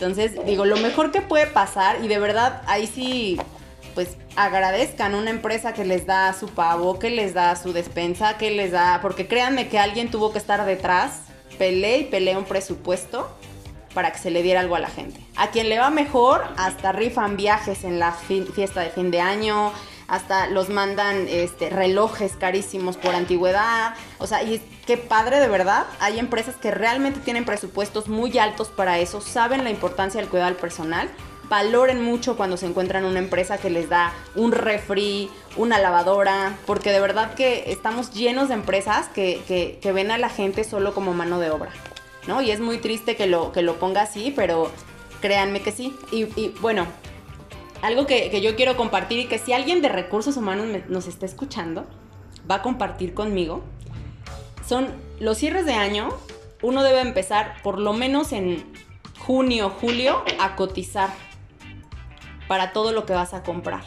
Entonces, 0.01 0.43
digo, 0.47 0.65
lo 0.65 0.77
mejor 0.77 1.11
que 1.11 1.21
puede 1.21 1.45
pasar, 1.45 2.03
y 2.03 2.07
de 2.07 2.17
verdad 2.17 2.63
ahí 2.65 2.87
sí, 2.87 3.39
pues 3.93 4.17
agradezcan 4.35 5.13
una 5.13 5.29
empresa 5.29 5.73
que 5.73 5.85
les 5.85 6.07
da 6.07 6.33
su 6.33 6.47
pavo, 6.47 6.97
que 6.97 7.11
les 7.11 7.35
da 7.35 7.55
su 7.55 7.71
despensa, 7.71 8.35
que 8.39 8.49
les 8.49 8.71
da, 8.71 8.97
porque 9.03 9.27
créanme 9.27 9.67
que 9.67 9.77
alguien 9.77 10.09
tuvo 10.09 10.31
que 10.31 10.39
estar 10.39 10.65
detrás, 10.65 11.21
peleé 11.59 11.99
y 11.99 12.03
peleé 12.05 12.35
un 12.35 12.45
presupuesto 12.45 13.29
para 13.93 14.11
que 14.11 14.17
se 14.17 14.31
le 14.31 14.41
diera 14.41 14.61
algo 14.61 14.75
a 14.75 14.79
la 14.79 14.89
gente. 14.89 15.19
A 15.35 15.51
quien 15.51 15.69
le 15.69 15.77
va 15.77 15.91
mejor, 15.91 16.45
hasta 16.57 16.91
rifan 16.91 17.37
viajes 17.37 17.83
en 17.83 17.99
la 17.99 18.11
fiesta 18.11 18.81
de 18.81 18.89
fin 18.89 19.11
de 19.11 19.21
año, 19.21 19.71
hasta 20.11 20.47
los 20.47 20.69
mandan 20.69 21.27
este, 21.27 21.71
relojes 21.71 22.33
carísimos 22.33 22.97
por 22.97 23.15
antigüedad. 23.15 23.95
O 24.19 24.27
sea, 24.27 24.43
y 24.43 24.61
qué 24.85 24.97
padre 24.97 25.39
de 25.39 25.47
verdad. 25.47 25.87
Hay 25.99 26.19
empresas 26.19 26.55
que 26.57 26.69
realmente 26.69 27.21
tienen 27.21 27.45
presupuestos 27.45 28.09
muy 28.09 28.37
altos 28.37 28.67
para 28.67 28.99
eso, 28.99 29.21
saben 29.21 29.63
la 29.63 29.71
importancia 29.71 30.21
del 30.21 30.29
cuidado 30.29 30.49
al 30.49 30.57
personal 30.57 31.09
valoren 31.51 32.01
mucho 32.01 32.37
cuando 32.37 32.55
se 32.55 32.65
encuentran 32.65 33.03
una 33.03 33.19
empresa 33.19 33.57
que 33.57 33.69
les 33.69 33.89
da 33.89 34.13
un 34.35 34.53
refri, 34.53 35.29
una 35.57 35.79
lavadora, 35.79 36.57
porque 36.65 36.93
de 36.93 37.01
verdad 37.01 37.33
que 37.33 37.65
estamos 37.67 38.13
llenos 38.13 38.47
de 38.47 38.53
empresas 38.53 39.09
que, 39.09 39.81
ven 39.93 40.11
a 40.11 40.17
la 40.17 40.29
gente 40.29 40.63
solo 40.63 40.93
como 40.93 41.13
mano 41.13 41.39
de 41.39 41.51
obra, 41.51 41.71
¿no? 42.25 42.41
Y 42.41 42.51
es 42.51 42.61
muy 42.61 42.77
triste 42.77 43.17
que 43.17 43.27
lo, 43.27 43.51
que 43.51 43.63
lo 43.63 43.75
ponga 43.79 44.03
así, 44.03 44.31
pero 44.33 44.71
créanme 45.19 45.61
que 45.61 45.73
sí. 45.73 45.93
Y, 46.11 46.49
bueno, 46.61 46.87
algo 47.81 48.05
que, 48.05 48.41
yo 48.41 48.55
quiero 48.55 48.77
compartir 48.77 49.19
y 49.19 49.25
que 49.25 49.39
si 49.39 49.53
alguien 49.53 49.81
de 49.81 49.89
recursos 49.89 50.37
humanos 50.37 50.67
nos 50.87 51.07
está 51.07 51.25
escuchando, 51.25 51.87
va 52.49 52.55
a 52.55 52.61
compartir 52.61 53.13
conmigo, 53.13 53.63
son 54.67 54.87
los 55.19 55.37
cierres 55.37 55.65
de 55.65 55.73
año. 55.73 56.09
Uno 56.61 56.83
debe 56.83 57.01
empezar 57.01 57.55
por 57.63 57.79
lo 57.79 57.93
menos 57.93 58.31
en 58.31 58.63
junio, 59.19 59.69
julio 59.69 60.23
a 60.39 60.55
cotizar 60.55 61.09
para 62.47 62.71
todo 62.71 62.91
lo 62.91 63.05
que 63.05 63.13
vas 63.13 63.33
a 63.33 63.43
comprar. 63.43 63.83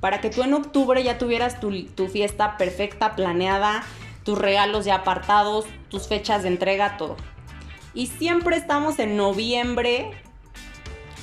Para 0.00 0.20
que 0.20 0.30
tú 0.30 0.42
en 0.42 0.54
octubre 0.54 1.02
ya 1.02 1.18
tuvieras 1.18 1.60
tu, 1.60 2.08
fiesta 2.08 2.56
perfecta, 2.56 3.16
planeada, 3.16 3.82
tus 4.24 4.38
regalos 4.38 4.84
ya 4.84 4.96
apartados, 4.96 5.66
tus 5.88 6.06
fechas 6.06 6.42
de 6.42 6.48
entrega, 6.48 6.96
todo. 6.96 7.16
Y 7.94 8.06
siempre 8.06 8.56
estamos 8.56 8.98
en 9.00 9.16
noviembre, 9.16 10.12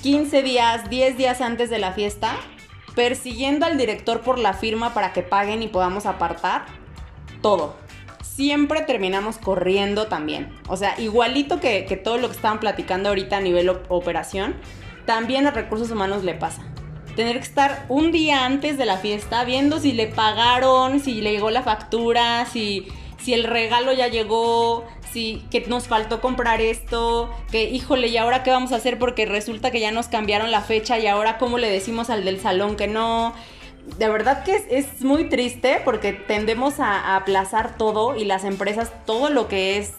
15 0.05 0.43
días, 0.43 0.87
10 0.87 1.17
días 1.17 1.41
antes 1.41 1.71
de 1.71 1.79
la 1.79 1.91
fiesta, 1.91 2.35
persiguiendo 2.93 3.65
al 3.65 3.75
director 3.75 4.21
por 4.21 4.37
la 4.37 4.53
firma 4.53 4.93
para 4.93 5.13
que 5.13 5.23
paguen 5.23 5.63
y 5.63 5.67
podamos 5.67 6.05
apartar 6.05 6.67
todo. 7.41 7.75
Siempre 8.21 8.81
terminamos 8.81 9.39
corriendo 9.39 10.05
también. 10.05 10.53
O 10.67 10.77
sea, 10.77 10.93
igualito 10.99 11.59
que, 11.59 11.81
todo 12.03 12.19
lo 12.19 12.27
que 12.27 12.35
estaban 12.35 12.59
platicando 12.59 13.09
ahorita 13.09 13.37
a 13.37 13.41
nivel 13.41 13.67
operación, 13.89 14.53
también 15.07 15.47
a 15.47 15.49
recursos 15.49 15.89
humanos 15.89 16.23
le 16.23 16.35
pasa. 16.35 16.61
Tener 17.15 17.37
que 17.37 17.45
estar 17.45 17.87
un 17.89 18.11
día 18.11 18.45
antes 18.45 18.77
de 18.77 18.85
la 18.85 18.97
fiesta 18.97 19.43
viendo 19.43 19.79
si 19.79 19.91
le 19.91 20.05
pagaron, 20.05 20.99
si 20.99 21.19
le 21.21 21.31
llegó 21.31 21.49
la 21.49 21.63
factura, 21.63 22.45
si, 22.45 22.85
si 23.17 23.33
el 23.33 23.43
regalo 23.43 23.91
ya 23.91 24.07
llegó, 24.07 24.85
si 25.11 25.45
que 25.51 25.61
nos 25.61 25.87
faltó 25.87 26.21
comprar 26.21 26.61
esto, 26.61 27.33
que 27.51 27.65
híjole, 27.65 28.07
¿y 28.07 28.17
ahora 28.17 28.43
qué 28.43 28.51
vamos 28.51 28.71
a 28.71 28.77
hacer? 28.77 28.99
Porque 28.99 29.25
resulta 29.25 29.71
que 29.71 29.79
ya 29.79 29.91
nos 29.91 30.07
cambiaron 30.07 30.51
la 30.51 30.61
fecha 30.61 30.99
y 30.99 31.07
ahora 31.07 31.37
cómo 31.37 31.57
le 31.57 31.69
decimos 31.69 32.09
al 32.09 32.25
del 32.25 32.39
salón 32.39 32.75
que 32.75 32.87
no. 32.87 33.33
De 33.97 34.09
verdad 34.09 34.43
que 34.43 34.65
es, 34.69 35.01
muy 35.01 35.29
triste 35.29 35.81
porque 35.85 36.13
tendemos 36.13 36.79
a 36.79 37.15
aplazar 37.15 37.77
todo 37.77 38.15
y 38.15 38.25
las 38.25 38.43
empresas 38.43 38.91
todo 39.05 39.29
lo 39.29 39.47
que 39.47 39.77
es 39.77 39.93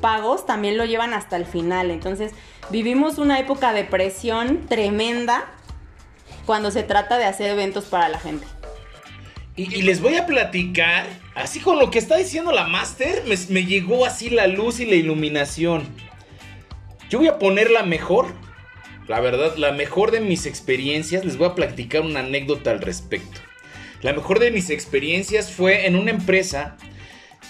pagos 0.00 0.46
también 0.46 0.76
lo 0.76 0.84
llevan 0.84 1.14
hasta 1.14 1.36
el 1.36 1.46
final. 1.46 1.90
Entonces, 1.90 2.32
vivimos 2.70 3.18
una 3.18 3.38
época 3.38 3.72
de 3.72 3.84
presión 3.84 4.66
tremenda 4.66 5.44
cuando 6.46 6.70
se 6.70 6.82
trata 6.82 7.18
de 7.18 7.26
hacer 7.26 7.50
eventos 7.50 7.84
para 7.84 8.08
la 8.08 8.18
gente. 8.18 8.46
Y, 9.58 9.82
les 9.82 10.00
voy 10.00 10.14
a 10.14 10.24
platicar, 10.24 11.08
así 11.34 11.58
con 11.58 11.80
lo 11.80 11.90
que 11.90 11.98
está 11.98 12.16
diciendo 12.16 12.52
la 12.52 12.68
Master, 12.68 13.24
me, 13.48 13.66
llegó 13.66 14.06
así 14.06 14.30
la 14.30 14.46
luz 14.46 14.78
y 14.78 14.86
la 14.86 14.94
iluminación. 14.94 15.82
Yo 17.10 17.18
voy 17.18 17.26
a 17.26 17.40
poner 17.40 17.68
la 17.72 17.82
mejor, 17.82 18.26
la 19.08 19.18
verdad, 19.18 19.56
la 19.56 19.72
mejor 19.72 20.12
de 20.12 20.20
mis 20.20 20.46
experiencias. 20.46 21.24
Les 21.24 21.36
voy 21.36 21.48
a 21.48 21.56
platicar 21.56 22.02
una 22.02 22.20
anécdota 22.20 22.70
al 22.70 22.80
respecto. 22.80 23.40
La 24.00 24.12
mejor 24.12 24.38
de 24.38 24.52
mis 24.52 24.70
experiencias 24.70 25.50
fue 25.50 25.86
en 25.86 25.96
una 25.96 26.12
empresa 26.12 26.76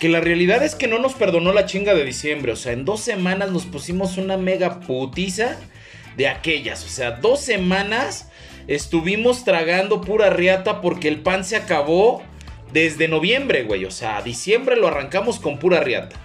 que 0.00 0.08
la 0.08 0.20
realidad 0.20 0.62
es 0.62 0.74
que 0.74 0.88
no 0.88 0.98
nos 0.98 1.12
perdonó 1.12 1.52
la 1.52 1.66
chinga 1.66 1.92
de 1.92 2.06
diciembre. 2.06 2.52
O 2.52 2.56
sea, 2.56 2.72
en 2.72 2.86
dos 2.86 3.02
semanas 3.02 3.50
nos 3.50 3.66
pusimos 3.66 4.16
una 4.16 4.38
mega 4.38 4.80
putiza 4.80 5.58
de 6.16 6.26
aquellas. 6.26 6.86
O 6.86 6.88
sea, 6.88 7.10
dos 7.10 7.42
semanas 7.42 8.27
estuvimos 8.68 9.44
tragando 9.44 10.00
pura 10.02 10.30
riata 10.30 10.80
porque 10.80 11.08
el 11.08 11.20
pan 11.20 11.44
se 11.44 11.56
acabó 11.56 12.22
desde 12.72 13.08
noviembre, 13.08 13.64
güey. 13.64 13.84
O 13.84 13.90
sea, 13.90 14.22
diciembre 14.22 14.76
lo 14.76 14.86
arrancamos 14.86 15.40
con 15.40 15.58
pura 15.58 15.80
riata. 15.80 16.16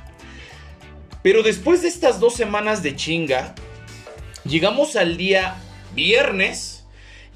Pero 1.24 1.42
después 1.42 1.82
de 1.82 1.88
estas 1.88 2.20
dos 2.20 2.36
semanas 2.36 2.84
de 2.84 2.96
chinga, 2.96 3.56
llegamos 4.46 4.96
al 4.96 5.18
día 5.18 5.56
viernes. 5.96 6.86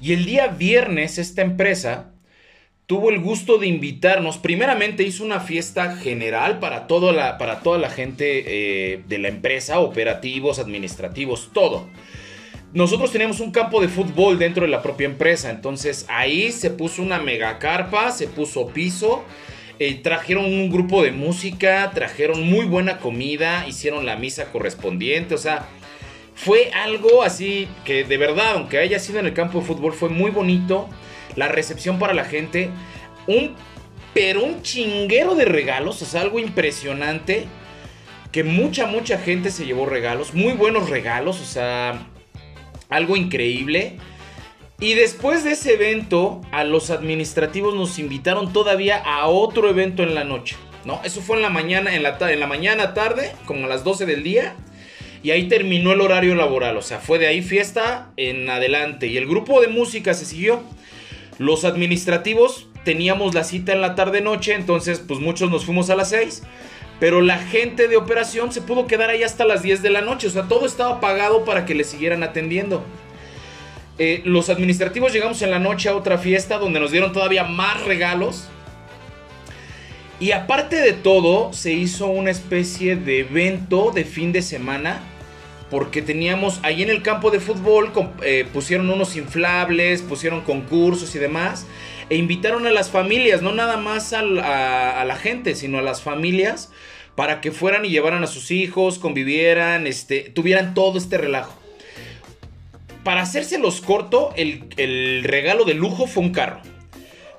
Y 0.00 0.12
el 0.12 0.26
día 0.26 0.46
viernes 0.46 1.18
esta 1.18 1.42
empresa 1.42 2.12
tuvo 2.86 3.10
el 3.10 3.20
gusto 3.20 3.58
de 3.58 3.66
invitarnos. 3.66 4.38
Primeramente 4.38 5.02
hizo 5.02 5.24
una 5.24 5.40
fiesta 5.40 5.96
general 5.96 6.58
para, 6.58 6.86
la, 7.12 7.38
para 7.38 7.60
toda 7.60 7.78
la 7.78 7.90
gente 7.90 8.44
eh, 8.94 9.02
de 9.08 9.18
la 9.18 9.28
empresa, 9.28 9.80
operativos, 9.80 10.58
administrativos, 10.58 11.50
todo. 11.52 11.88
Nosotros 12.72 13.10
teníamos 13.10 13.40
un 13.40 13.50
campo 13.50 13.80
de 13.80 13.88
fútbol 13.88 14.38
dentro 14.38 14.64
de 14.64 14.70
la 14.70 14.82
propia 14.82 15.06
empresa, 15.06 15.50
entonces 15.50 16.04
ahí 16.08 16.52
se 16.52 16.68
puso 16.68 17.02
una 17.02 17.18
mega 17.18 17.58
carpa, 17.58 18.10
se 18.10 18.28
puso 18.28 18.68
piso, 18.68 19.24
eh, 19.78 19.94
trajeron 19.94 20.44
un 20.44 20.70
grupo 20.70 21.02
de 21.02 21.10
música, 21.10 21.90
trajeron 21.94 22.42
muy 22.42 22.66
buena 22.66 22.98
comida, 22.98 23.66
hicieron 23.66 24.04
la 24.04 24.16
misa 24.16 24.52
correspondiente, 24.52 25.34
o 25.34 25.38
sea, 25.38 25.66
fue 26.34 26.70
algo 26.72 27.22
así 27.22 27.68
que 27.86 28.04
de 28.04 28.18
verdad, 28.18 28.52
aunque 28.56 28.78
haya 28.78 28.98
sido 28.98 29.18
en 29.18 29.26
el 29.26 29.32
campo 29.32 29.60
de 29.60 29.64
fútbol, 29.64 29.94
fue 29.94 30.10
muy 30.10 30.30
bonito 30.30 30.90
la 31.36 31.48
recepción 31.48 31.98
para 31.98 32.12
la 32.12 32.24
gente, 32.24 32.68
un 33.26 33.56
pero 34.12 34.42
un 34.44 34.62
chinguero 34.62 35.34
de 35.34 35.44
regalos, 35.44 36.02
o 36.02 36.04
sea, 36.04 36.22
algo 36.22 36.38
impresionante. 36.38 37.46
Que 38.32 38.44
mucha, 38.44 38.86
mucha 38.86 39.18
gente 39.18 39.50
se 39.50 39.64
llevó 39.64 39.86
regalos, 39.86 40.34
muy 40.34 40.52
buenos 40.52 40.90
regalos, 40.90 41.40
o 41.40 41.44
sea, 41.44 42.06
algo 42.88 43.16
increíble. 43.16 43.96
Y 44.80 44.94
después 44.94 45.42
de 45.42 45.52
ese 45.52 45.74
evento, 45.74 46.40
a 46.52 46.64
los 46.64 46.90
administrativos 46.90 47.74
nos 47.74 47.98
invitaron 47.98 48.52
todavía 48.52 48.96
a 48.96 49.26
otro 49.26 49.68
evento 49.68 50.02
en 50.02 50.14
la 50.14 50.24
noche. 50.24 50.56
¿no? 50.84 51.00
Eso 51.04 51.20
fue 51.20 51.36
en 51.36 51.42
la 51.42 51.50
mañana, 51.50 51.94
en 51.94 52.02
la, 52.02 52.16
en 52.20 52.40
la 52.40 52.46
mañana 52.46 52.94
tarde, 52.94 53.32
como 53.44 53.66
a 53.66 53.68
las 53.68 53.82
12 53.82 54.06
del 54.06 54.22
día. 54.22 54.54
y 55.22 55.32
ahí 55.32 55.48
terminó 55.48 55.92
el 55.92 56.00
horario 56.00 56.36
laboral. 56.36 56.76
O 56.76 56.82
sea, 56.82 57.00
fue 57.00 57.18
de 57.18 57.26
ahí 57.26 57.42
fiesta 57.42 58.12
en 58.16 58.48
adelante. 58.48 59.08
Y 59.08 59.16
el 59.16 59.26
grupo 59.26 59.60
de 59.60 59.68
música 59.68 60.14
se 60.14 60.24
siguió. 60.24 60.62
Los 61.38 61.64
administrativos 61.64 62.68
teníamos 62.84 63.34
la 63.34 63.44
cita 63.44 63.72
en 63.72 63.80
la 63.80 63.94
tarde-noche, 63.94 64.54
entonces 64.54 65.00
pues 65.00 65.20
muchos 65.20 65.50
nos 65.50 65.64
fuimos 65.64 65.90
a 65.90 65.96
las 65.96 66.10
6. 66.10 66.42
Pero 67.00 67.20
la 67.20 67.38
gente 67.38 67.86
de 67.86 67.96
operación 67.96 68.52
se 68.52 68.60
pudo 68.60 68.86
quedar 68.86 69.10
ahí 69.10 69.22
hasta 69.22 69.44
las 69.44 69.62
10 69.62 69.82
de 69.82 69.90
la 69.90 70.00
noche. 70.00 70.26
O 70.26 70.30
sea, 70.30 70.44
todo 70.44 70.66
estaba 70.66 71.00
pagado 71.00 71.44
para 71.44 71.64
que 71.64 71.74
le 71.74 71.84
siguieran 71.84 72.22
atendiendo. 72.22 72.84
Eh, 73.98 74.22
los 74.24 74.48
administrativos 74.48 75.12
llegamos 75.12 75.42
en 75.42 75.50
la 75.50 75.58
noche 75.58 75.88
a 75.88 75.96
otra 75.96 76.18
fiesta 76.18 76.58
donde 76.58 76.80
nos 76.80 76.90
dieron 76.90 77.12
todavía 77.12 77.44
más 77.44 77.84
regalos. 77.84 78.48
Y 80.20 80.32
aparte 80.32 80.76
de 80.76 80.92
todo, 80.92 81.52
se 81.52 81.72
hizo 81.72 82.06
una 82.06 82.30
especie 82.30 82.96
de 82.96 83.20
evento 83.20 83.92
de 83.94 84.04
fin 84.04 84.32
de 84.32 84.42
semana. 84.42 85.00
Porque 85.70 86.00
teníamos 86.00 86.60
ahí 86.62 86.82
en 86.82 86.88
el 86.88 87.02
campo 87.02 87.30
de 87.30 87.40
fútbol, 87.40 87.92
eh, 88.22 88.46
pusieron 88.54 88.88
unos 88.88 89.16
inflables, 89.16 90.00
pusieron 90.00 90.40
concursos 90.40 91.14
y 91.14 91.18
demás. 91.18 91.66
E 92.10 92.16
invitaron 92.16 92.66
a 92.66 92.70
las 92.70 92.90
familias, 92.90 93.42
no 93.42 93.52
nada 93.52 93.76
más 93.76 94.12
a, 94.12 94.22
la 94.22 95.16
gente, 95.16 95.54
sino 95.54 95.78
a 95.78 95.82
las 95.82 96.02
familias, 96.02 96.70
para 97.14 97.40
que 97.40 97.52
fueran 97.52 97.84
y 97.84 97.90
llevaran 97.90 98.24
a 98.24 98.26
sus 98.26 98.50
hijos, 98.50 98.98
convivieran, 98.98 99.86
este, 99.86 100.30
tuvieran 100.30 100.74
todo 100.74 100.98
este 100.98 101.18
relajo. 101.18 101.54
Para 103.04 103.22
hacérselos 103.22 103.80
corto, 103.80 104.32
el, 104.36 104.64
el 104.76 105.24
regalo 105.24 105.64
de 105.64 105.74
lujo 105.74 106.06
fue 106.06 106.22
un 106.22 106.32
carro. 106.32 106.60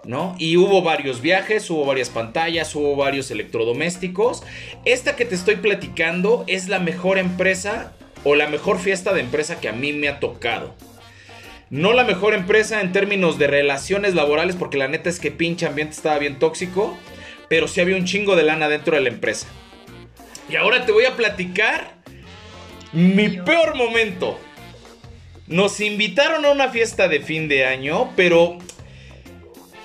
¿no? 0.05 0.35
Y 0.39 0.57
hubo 0.57 0.81
varios 0.81 1.21
viajes, 1.21 1.69
hubo 1.69 1.85
varias 1.85 2.09
pantallas, 2.09 2.73
hubo 2.75 2.95
varios 2.95 3.31
electrodomésticos. 3.31 4.43
Esta 4.85 5.15
que 5.15 5.25
te 5.25 5.35
estoy 5.35 5.57
platicando 5.57 6.45
es 6.47 6.67
la 6.67 6.79
mejor 6.79 7.17
empresa 7.17 7.93
o 8.23 8.35
la 8.35 8.47
mejor 8.47 8.79
fiesta 8.79 9.13
de 9.13 9.21
empresa 9.21 9.59
que 9.59 9.69
a 9.69 9.73
mí 9.73 9.93
me 9.93 10.07
ha 10.07 10.19
tocado. 10.19 10.73
No 11.69 11.93
la 11.93 12.03
mejor 12.03 12.33
empresa 12.33 12.81
en 12.81 12.91
términos 12.91 13.37
de 13.37 13.47
relaciones 13.47 14.15
laborales, 14.15 14.55
porque 14.55 14.77
la 14.77 14.87
neta 14.87 15.09
es 15.09 15.19
que 15.19 15.29
pinche 15.29 15.67
ambiente 15.67 15.95
estaba 15.95 16.17
bien 16.17 16.39
tóxico, 16.39 16.97
pero 17.47 17.67
sí 17.67 17.79
había 17.79 17.95
un 17.95 18.05
chingo 18.05 18.35
de 18.35 18.43
lana 18.43 18.69
dentro 18.69 18.95
de 18.95 19.01
la 19.01 19.09
empresa. 19.09 19.47
Y 20.49 20.55
ahora 20.55 20.85
te 20.85 20.91
voy 20.91 21.05
a 21.05 21.15
platicar 21.15 21.93
mi 22.91 23.29
peor 23.29 23.75
momento. 23.75 24.39
Nos 25.47 25.79
invitaron 25.79 26.43
a 26.45 26.51
una 26.51 26.69
fiesta 26.69 27.07
de 27.07 27.19
fin 27.19 27.47
de 27.47 27.65
año, 27.65 28.11
pero 28.15 28.57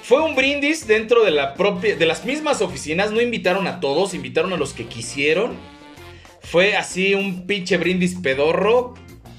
fue 0.03 0.21
un 0.23 0.35
brindis 0.35 0.87
dentro 0.87 1.25
de 1.25 1.31
la 1.31 1.55
propia 1.55 1.97
de 1.97 2.07
las 2.07 2.25
mismas 2.25 2.61
oficinas, 2.61 3.11
no 3.11 3.21
invitaron 3.21 3.67
a 3.67 3.81
todos, 3.81 4.15
invitaron 4.15 4.53
a 4.53 4.57
los 4.57 4.73
que 4.73 4.87
quisieron. 4.87 5.57
Fue 6.41 6.77
así 6.77 7.15
un 7.15 7.47
pinche 7.47 7.77
brindis 7.77 8.15
pedorro. 8.15 8.95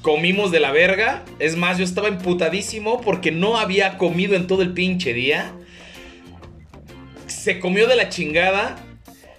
Comimos 0.05 0.51
de 0.51 0.59
la 0.59 0.71
verga. 0.71 1.25
Es 1.39 1.55
más, 1.55 1.79
yo 1.79 1.83
estaba 1.83 2.07
emputadísimo 2.09 3.01
porque 3.01 3.31
no 3.31 3.57
había 3.57 3.97
comido 3.97 4.35
en 4.35 4.45
todo 4.45 4.61
el 4.61 4.71
pinche 4.71 5.13
día. 5.13 5.51
Se 7.25 7.59
comió 7.59 7.87
de 7.87 7.95
la 7.95 8.09
chingada. 8.09 8.75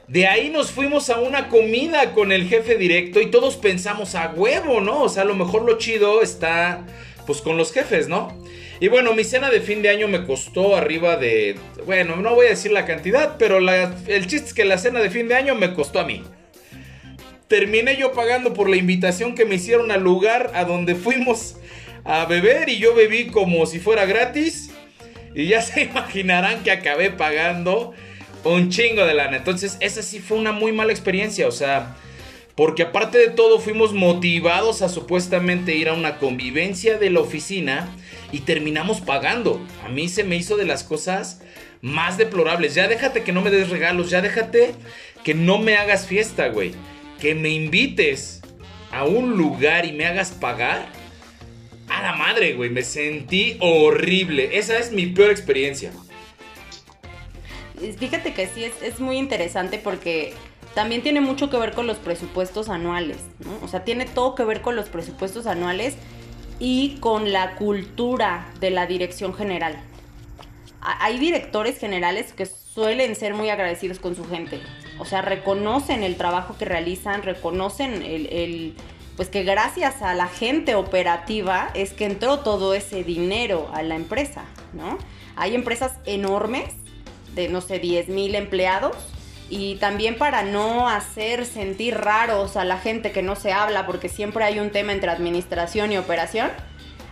De 0.09 0.27
ahí 0.27 0.51
nos 0.51 0.73
fuimos 0.73 1.09
a 1.09 1.21
una 1.21 1.51
comida 1.51 2.13
con 2.15 2.33
el 2.33 2.49
jefe 2.49 2.75
directo 2.75 3.21
y 3.21 3.31
todos 3.31 3.55
pensamos 3.55 4.17
a 4.17 4.33
huevo, 4.33 4.81
¿no? 4.81 5.03
O 5.03 5.09
sea, 5.09 5.23
a 5.23 5.27
lo 5.27 5.37
mejor 5.37 5.63
lo 5.63 5.79
chido 5.79 6.21
está 6.21 6.85
pues 7.29 7.43
con 7.43 7.57
los 7.57 7.73
jefes, 7.73 8.09
¿no? 8.09 8.37
Y 8.81 8.89
bueno, 8.89 9.15
mi 9.15 9.23
cena 9.23 9.51
de 9.51 9.61
fin 9.61 9.83
de 9.83 9.91
año 9.91 10.09
me 10.09 10.27
costó 10.27 10.75
arriba 10.75 11.17
de... 11.17 11.55
Bueno, 11.85 12.17
no 12.17 12.35
voy 12.35 12.47
a 12.47 12.51
decir 12.51 12.73
la 12.73 12.87
cantidad, 12.87 13.37
pero 13.39 13.59
el 13.59 14.27
chiste 14.27 14.49
es 14.49 14.53
que 14.53 14.65
la 14.65 14.79
cena 14.79 14.99
de 14.99 15.11
fin 15.11 15.29
de 15.29 15.37
año 15.37 15.55
me 15.55 15.75
costó 15.75 16.01
a 16.01 16.05
mí. 16.05 16.25
Terminé 17.49 17.97
yo 17.97 18.13
pagando 18.13 18.55
por 18.55 18.69
la 18.69 18.77
invitación 18.77 19.35
que 19.35 19.45
me 19.45 19.55
hicieron 19.55 19.91
al 19.93 20.03
lugar 20.03 20.51
a 20.55 20.65
donde 20.65 20.97
fuimos 20.97 21.57
a 22.05 22.25
beber 22.25 22.69
y 22.69 22.79
yo 22.79 22.95
bebí 22.95 23.27
como 23.27 23.67
si 23.67 23.79
fuera 23.79 24.05
gratis. 24.05 24.71
Y 25.35 25.47
ya 25.47 25.63
se 25.63 25.83
imaginarán 25.83 26.63
que 26.63 26.71
acabé 26.71 27.11
pagando 27.11 27.95
un 28.43 28.71
chingo 28.71 29.05
de 29.05 29.15
lana. 29.15 29.37
Entonces, 29.37 29.77
esa 29.81 30.03
sí 30.03 30.19
fue 30.19 30.39
una 30.39 30.53
muy 30.53 30.73
mala 30.73 30.93
experiencia. 30.93 31.47
O 31.47 31.53
sea, 31.53 31.97
porque 32.57 32.83
aparte 32.83 33.19
de 33.19 33.29
todo 33.29 33.61
fuimos 33.61 33.93
motivados 33.93 34.83
a 34.83 34.89
supuestamente 34.89 35.75
ir 35.75 35.89
a 35.89 35.93
una 35.93 36.19
convivencia 36.19 36.99
de 36.99 37.11
la 37.11 37.21
oficina 37.21 37.89
y 38.33 38.41
terminamos 38.41 39.01
pagando. 39.01 39.65
A 39.85 39.89
mí 39.89 40.09
se 40.09 40.25
me 40.25 40.37
hizo 40.37 40.57
de 40.57 40.65
las 40.65 40.83
cosas 40.83 41.43
más 41.81 42.17
deplorables. 42.19 42.75
Ya 42.75 42.89
déjate 42.89 43.23
que 43.23 43.33
no 43.33 43.43
me 43.43 43.51
des 43.51 43.69
regalos, 43.69 44.11
ya 44.11 44.21
déjate 44.21 44.75
que 45.23 45.35
no 45.35 45.59
me 45.59 45.77
hagas 45.77 46.07
fiesta, 46.07 46.49
güey. 46.49 46.73
Que 47.21 47.35
me 47.35 47.49
invites 47.49 48.43
a 48.93 49.05
un 49.05 49.37
lugar 49.37 49.85
y 49.85 49.93
me 49.93 50.07
hagas 50.07 50.31
pagar. 50.33 50.87
A 51.89 52.03
la 52.03 52.13
madre, 52.15 52.55
güey, 52.55 52.71
me 52.71 52.83
sentí 52.83 53.57
horrible. 53.61 54.59
Esa 54.59 54.79
es 54.79 54.93
mi 54.93 55.07
peor 55.07 55.31
experiencia. 55.31 55.93
Fíjate 57.99 58.33
que 58.33 58.47
sí, 58.49 58.65
es, 58.65 58.83
es 58.83 59.01
muy 59.01 59.19
interesante 59.19 59.79
porque 59.79 60.35
también 60.77 61.03
tiene 61.03 61.23
mucho 61.23 61.49
que 61.49 61.57
ver 61.57 61.73
con 61.73 61.87
los 61.87 61.97
presupuestos 61.97 62.69
anuales. 62.69 63.17
O 63.63 63.69
sea, 63.69 63.83
tiene 63.83 64.05
todo 64.05 64.35
que 64.35 64.45
ver 64.45 64.61
con 64.61 64.77
los 64.77 64.91
presupuestos 64.91 65.47
anuales 65.47 65.97
y 66.59 66.97
con 67.01 67.33
la 67.33 67.57
cultura 67.57 68.47
de 68.61 68.71
la 68.71 68.87
dirección 68.87 69.35
general. 69.35 69.79
Hay 70.81 71.19
directores 71.19 71.79
generales 71.79 72.35
que 72.35 72.47
suelen 72.47 73.17
ser 73.17 73.33
muy 73.33 73.49
agradecidos 73.49 73.99
con 73.99 74.15
su 74.15 74.27
gente. 74.29 74.61
O 74.99 75.05
sea, 75.05 75.23
reconocen 75.23 76.03
el 76.03 76.17
trabajo 76.17 76.57
que 76.59 76.65
realizan, 76.65 77.23
reconocen 77.23 78.03
el, 78.03 78.75
pues 79.17 79.29
que 79.29 79.45
gracias 79.45 80.03
a 80.03 80.15
la 80.15 80.27
gente 80.27 80.75
operativa 80.75 81.71
es 81.75 81.93
que 81.93 82.05
entró 82.05 82.41
todo 82.41 82.75
ese 82.75 83.05
dinero 83.05 83.71
a 83.73 83.83
la 83.83 83.95
empresa, 83.95 84.45
¿no? 84.73 84.99
Hay 85.37 85.55
empresas 85.55 85.93
enormes 86.07 86.75
de, 87.35 87.49
no 87.49 87.61
sé, 87.61 87.79
10 87.79 88.09
mil 88.09 88.35
empleados 88.35 88.97
y 89.49 89.77
también 89.77 90.19
para 90.19 90.43
no 90.43 90.89
hacer 90.89 91.47
sentir 91.47 91.97
raros 91.97 92.57
a 92.57 92.65
la 92.65 92.79
gente 92.79 93.13
que 93.13 93.23
no 93.23 93.37
se 93.37 93.53
habla, 93.53 93.87
porque 93.87 94.09
siempre 94.09 94.45
hay 94.45 94.59
un 94.59 94.71
tema 94.71 94.93
entre 94.93 95.11
administración 95.11 95.93
y 95.93 95.99
operación, 95.99 96.51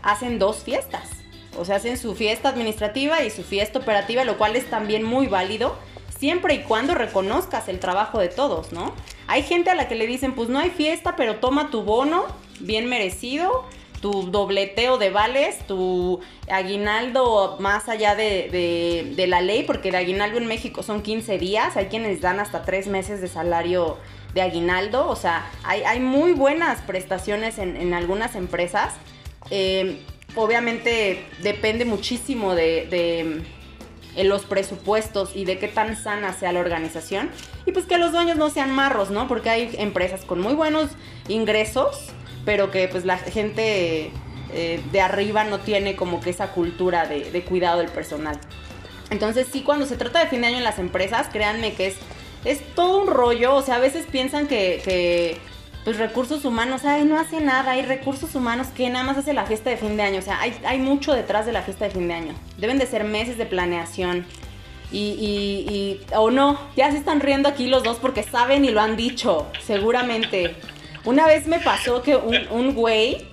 hacen 0.02 0.38
dos 0.38 0.64
fiestas. 0.64 1.10
O 1.56 1.64
sea, 1.64 1.76
hacen 1.76 1.96
su 1.96 2.14
fiesta 2.16 2.48
administrativa 2.48 3.22
y 3.22 3.30
su 3.30 3.44
fiesta 3.44 3.78
operativa, 3.78 4.24
lo 4.24 4.36
cual 4.36 4.56
es 4.56 4.68
también 4.68 5.04
muy 5.04 5.28
válido, 5.28 5.78
siempre 6.24 6.54
y 6.54 6.60
cuando 6.60 6.94
reconozcas 6.94 7.68
el 7.68 7.78
trabajo 7.78 8.18
de 8.18 8.28
todos, 8.30 8.72
¿no? 8.72 8.94
Hay 9.26 9.42
gente 9.42 9.68
a 9.68 9.74
la 9.74 9.88
que 9.88 9.94
le 9.94 10.06
dicen, 10.06 10.34
pues 10.34 10.48
no 10.48 10.58
hay 10.58 10.70
fiesta, 10.70 11.16
pero 11.16 11.36
toma 11.36 11.68
tu 11.68 11.82
bono, 11.82 12.24
bien 12.60 12.88
merecido, 12.88 13.66
tu 14.00 14.30
dobleteo 14.30 14.96
de 14.96 15.10
vales, 15.10 15.58
tu 15.66 16.20
aguinaldo 16.50 17.58
más 17.60 17.90
allá 17.90 18.14
de, 18.14 19.26
la 19.28 19.42
ley, 19.42 19.64
porque 19.64 19.90
el 19.90 19.96
aguinaldo 19.96 20.38
en 20.38 20.46
México 20.46 20.82
son 20.82 21.02
15 21.02 21.36
días, 21.36 21.76
hay 21.76 21.88
quienes 21.88 22.22
dan 22.22 22.40
hasta 22.40 22.62
3 22.62 22.86
meses 22.86 23.20
de 23.20 23.28
salario 23.28 23.98
de 24.32 24.40
aguinaldo, 24.40 25.06
o 25.06 25.16
sea, 25.16 25.44
hay, 25.62 26.00
muy 26.00 26.32
buenas 26.32 26.80
prestaciones 26.80 27.58
en, 27.58 27.92
algunas 27.92 28.34
empresas. 28.34 28.94
Eh, 29.50 29.98
obviamente 30.36 31.22
depende 31.42 31.84
muchísimo 31.84 32.54
de, 32.54 33.42
los 34.22 34.44
presupuestos 34.44 35.34
y 35.34 35.44
de 35.44 35.58
qué 35.58 35.68
tan 35.68 35.96
sana 35.96 36.32
sea 36.32 36.52
la 36.52 36.60
organización. 36.60 37.30
Y 37.66 37.72
pues 37.72 37.86
que 37.86 37.98
los 37.98 38.12
dueños 38.12 38.36
no 38.36 38.50
sean 38.50 38.70
marros, 38.70 39.10
¿no? 39.10 39.26
Porque 39.26 39.50
hay 39.50 39.74
empresas 39.78 40.24
con 40.24 40.40
muy 40.40 40.54
buenos 40.54 40.90
ingresos 41.28 42.12
pero 42.44 42.70
que 42.70 42.88
pues 42.88 43.04
la 43.04 43.18
gente 43.18 44.10
eh, 44.52 44.80
de 44.92 45.00
arriba 45.00 45.44
no 45.44 45.60
tiene 45.60 45.96
como 45.96 46.20
que 46.20 46.30
esa 46.30 46.52
cultura 46.52 47.06
de, 47.06 47.44
cuidado 47.44 47.78
del 47.78 47.88
personal. 47.88 48.38
Entonces 49.10 49.46
sí, 49.50 49.62
cuando 49.62 49.86
se 49.86 49.96
trata 49.96 50.20
de 50.20 50.26
fin 50.26 50.40
de 50.40 50.48
año 50.48 50.58
en 50.58 50.64
las 50.64 50.78
empresas, 50.78 51.28
créanme 51.32 51.74
que 51.74 51.88
es, 51.88 51.96
es 52.44 52.62
todo 52.74 53.02
un 53.02 53.08
rollo, 53.08 53.54
o 53.54 53.62
sea, 53.62 53.76
a 53.76 53.80
veces 53.80 54.06
piensan 54.10 54.46
que 54.46 55.38
pues 55.84 55.98
recursos 55.98 56.44
humanos, 56.46 56.84
ay, 56.84 57.04
no 57.04 57.18
hace 57.18 57.40
nada, 57.40 57.72
hay 57.72 57.82
recursos 57.82 58.34
humanos 58.34 58.68
que 58.68 58.88
nada 58.88 59.04
más 59.04 59.18
hace 59.18 59.34
la 59.34 59.44
fiesta 59.44 59.68
de 59.68 59.76
fin 59.76 59.96
de 59.96 60.02
año, 60.02 60.18
o 60.18 60.22
sea, 60.22 60.40
hay, 60.40 60.54
hay 60.64 60.78
mucho 60.78 61.12
detrás 61.12 61.44
de 61.44 61.52
la 61.52 61.62
fiesta 61.62 61.84
de 61.84 61.90
fin 61.90 62.08
de 62.08 62.14
año. 62.14 62.34
Deben 62.56 62.78
de 62.78 62.86
ser 62.86 63.04
meses 63.04 63.36
de 63.36 63.44
planeación. 63.44 64.24
Y, 64.90 64.98
y, 64.98 65.74
y, 65.74 66.00
o 66.16 66.30
no, 66.30 66.58
ya 66.76 66.90
se 66.90 66.98
están 66.98 67.20
riendo 67.20 67.48
aquí 67.48 67.66
los 67.66 67.82
dos 67.82 67.98
porque 67.98 68.22
saben 68.22 68.64
y 68.64 68.70
lo 68.70 68.80
han 68.80 68.96
dicho, 68.96 69.46
seguramente. 69.60 70.56
Una 71.04 71.26
vez 71.26 71.46
me 71.46 71.58
pasó 71.58 72.00
que 72.00 72.16
un, 72.16 72.74
güey 72.74 73.26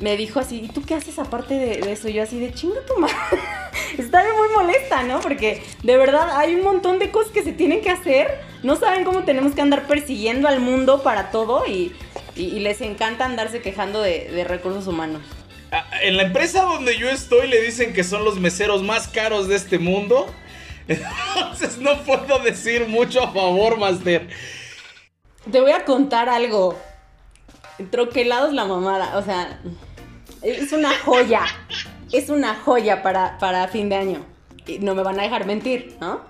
me 0.00 0.16
dijo 0.16 0.40
así, 0.40 0.62
¿y 0.64 0.68
tú 0.68 0.82
qué 0.82 0.94
haces 0.94 1.18
aparte 1.18 1.54
de, 1.54 1.92
eso? 1.92 2.08
Y 2.08 2.14
yo 2.14 2.22
así 2.22 2.40
de 2.40 2.52
chinga 2.52 2.80
tu 2.86 2.98
madre. 2.98 3.14
Estaba 3.98 4.24
muy 4.36 4.48
molesta, 4.48 5.02
¿no? 5.02 5.20
Porque 5.20 5.62
de 5.82 5.96
verdad 5.96 6.36
hay 6.36 6.54
un 6.54 6.62
montón 6.62 6.98
de 6.98 7.10
cosas 7.10 7.32
que 7.32 7.42
se 7.42 7.52
tienen 7.52 7.82
que 7.82 7.90
hacer. 7.90 8.40
No 8.62 8.76
saben 8.76 9.04
cómo 9.04 9.24
tenemos 9.24 9.54
que 9.54 9.60
andar 9.60 9.86
persiguiendo 9.86 10.48
al 10.48 10.60
mundo 10.60 11.02
para 11.02 11.30
todo 11.30 11.66
y, 11.66 11.94
les 12.36 12.80
encanta 12.80 13.26
andarse 13.26 13.60
quejando 13.60 14.00
de, 14.00 14.30
de 14.30 14.44
recursos 14.44 14.86
humanos. 14.86 15.20
Ah, 15.72 15.84
en 16.00 16.16
la 16.16 16.22
empresa 16.22 16.62
donde 16.62 16.96
yo 16.96 17.10
estoy 17.10 17.48
le 17.48 17.60
dicen 17.60 17.92
que 17.92 18.02
son 18.02 18.24
los 18.24 18.40
meseros 18.40 18.82
más 18.82 19.08
caros 19.08 19.46
de 19.46 19.56
este 19.56 19.78
mundo. 19.78 20.26
Entonces 20.88 21.76
no 21.78 22.02
puedo 22.02 22.38
decir 22.38 22.88
mucho 22.88 23.22
a 23.22 23.30
favor, 23.30 23.78
Master. 23.78 24.28
Te 25.50 25.60
voy 25.60 25.72
a 25.72 25.84
contar 25.84 26.30
algo 26.30 26.78
troquelados 27.90 28.52
la 28.52 28.64
mamada, 28.64 29.16
o 29.16 29.22
sea, 29.22 29.60
es 30.42 30.72
una 30.72 30.90
joya, 31.04 31.42
es 32.12 32.28
una 32.30 32.54
joya 32.56 33.02
para, 33.02 33.38
para 33.38 33.68
fin 33.68 33.88
de 33.88 33.96
año. 33.96 34.24
Y 34.66 34.78
no 34.78 34.94
me 34.94 35.02
van 35.02 35.18
a 35.18 35.22
dejar 35.22 35.46
mentir, 35.46 35.96
¿no? 36.00 36.20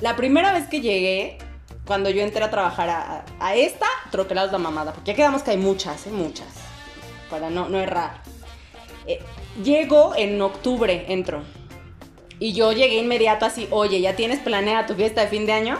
La 0.00 0.16
primera 0.16 0.52
vez 0.52 0.68
que 0.68 0.80
llegué, 0.80 1.38
cuando 1.86 2.10
yo 2.10 2.22
entré 2.22 2.42
a 2.44 2.50
trabajar 2.50 3.24
a, 3.40 3.54
esta, 3.56 3.86
troquelados 4.10 4.52
la 4.52 4.58
mamada, 4.58 4.92
porque 4.92 5.12
ya 5.12 5.16
quedamos 5.16 5.42
que 5.42 5.52
hay 5.52 5.56
muchas, 5.56 6.06
¿eh? 6.06 6.10
muchas, 6.10 6.48
para 7.30 7.50
no, 7.50 7.68
no 7.68 7.78
errar. 7.78 8.22
Eh, 9.06 9.20
llego 9.62 10.14
en 10.16 10.40
octubre, 10.40 11.06
entro. 11.08 11.42
Y 12.38 12.52
yo 12.52 12.72
llegué 12.72 12.98
inmediato 12.98 13.46
así, 13.46 13.66
oye, 13.70 14.00
¿ya 14.00 14.14
tienes 14.14 14.38
planeada 14.38 14.86
tu 14.86 14.94
fiesta 14.94 15.22
de 15.22 15.28
fin 15.28 15.46
de 15.46 15.52
año? 15.52 15.78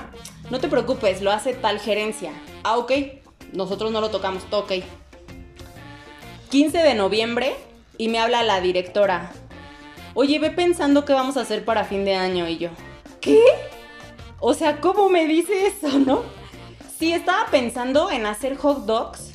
No 0.50 0.58
te 0.58 0.68
preocupes, 0.68 1.22
lo 1.22 1.30
hace 1.30 1.54
tal 1.54 1.78
gerencia. 1.78 2.32
Ah, 2.64 2.78
ok, 2.78 2.92
nosotros 3.52 3.92
no 3.92 4.00
lo 4.00 4.10
tocamos, 4.10 4.44
ok. 4.50 4.72
15 6.48 6.78
de 6.78 6.94
noviembre 6.94 7.54
y 7.98 8.08
me 8.08 8.18
habla 8.18 8.42
la 8.42 8.60
directora. 8.60 9.30
Oye, 10.14 10.38
ve 10.38 10.50
pensando 10.50 11.04
qué 11.04 11.12
vamos 11.12 11.36
a 11.36 11.42
hacer 11.42 11.64
para 11.64 11.84
fin 11.84 12.04
de 12.04 12.14
año. 12.14 12.48
Y 12.48 12.58
yo, 12.58 12.70
¿qué? 13.20 13.42
O 14.40 14.54
sea, 14.54 14.80
¿cómo 14.80 15.10
me 15.10 15.26
dice 15.26 15.66
eso, 15.66 15.98
no? 15.98 16.22
Sí, 16.98 17.12
estaba 17.12 17.46
pensando 17.50 18.10
en 18.10 18.26
hacer 18.26 18.56
hot 18.56 18.86
dogs. 18.86 19.32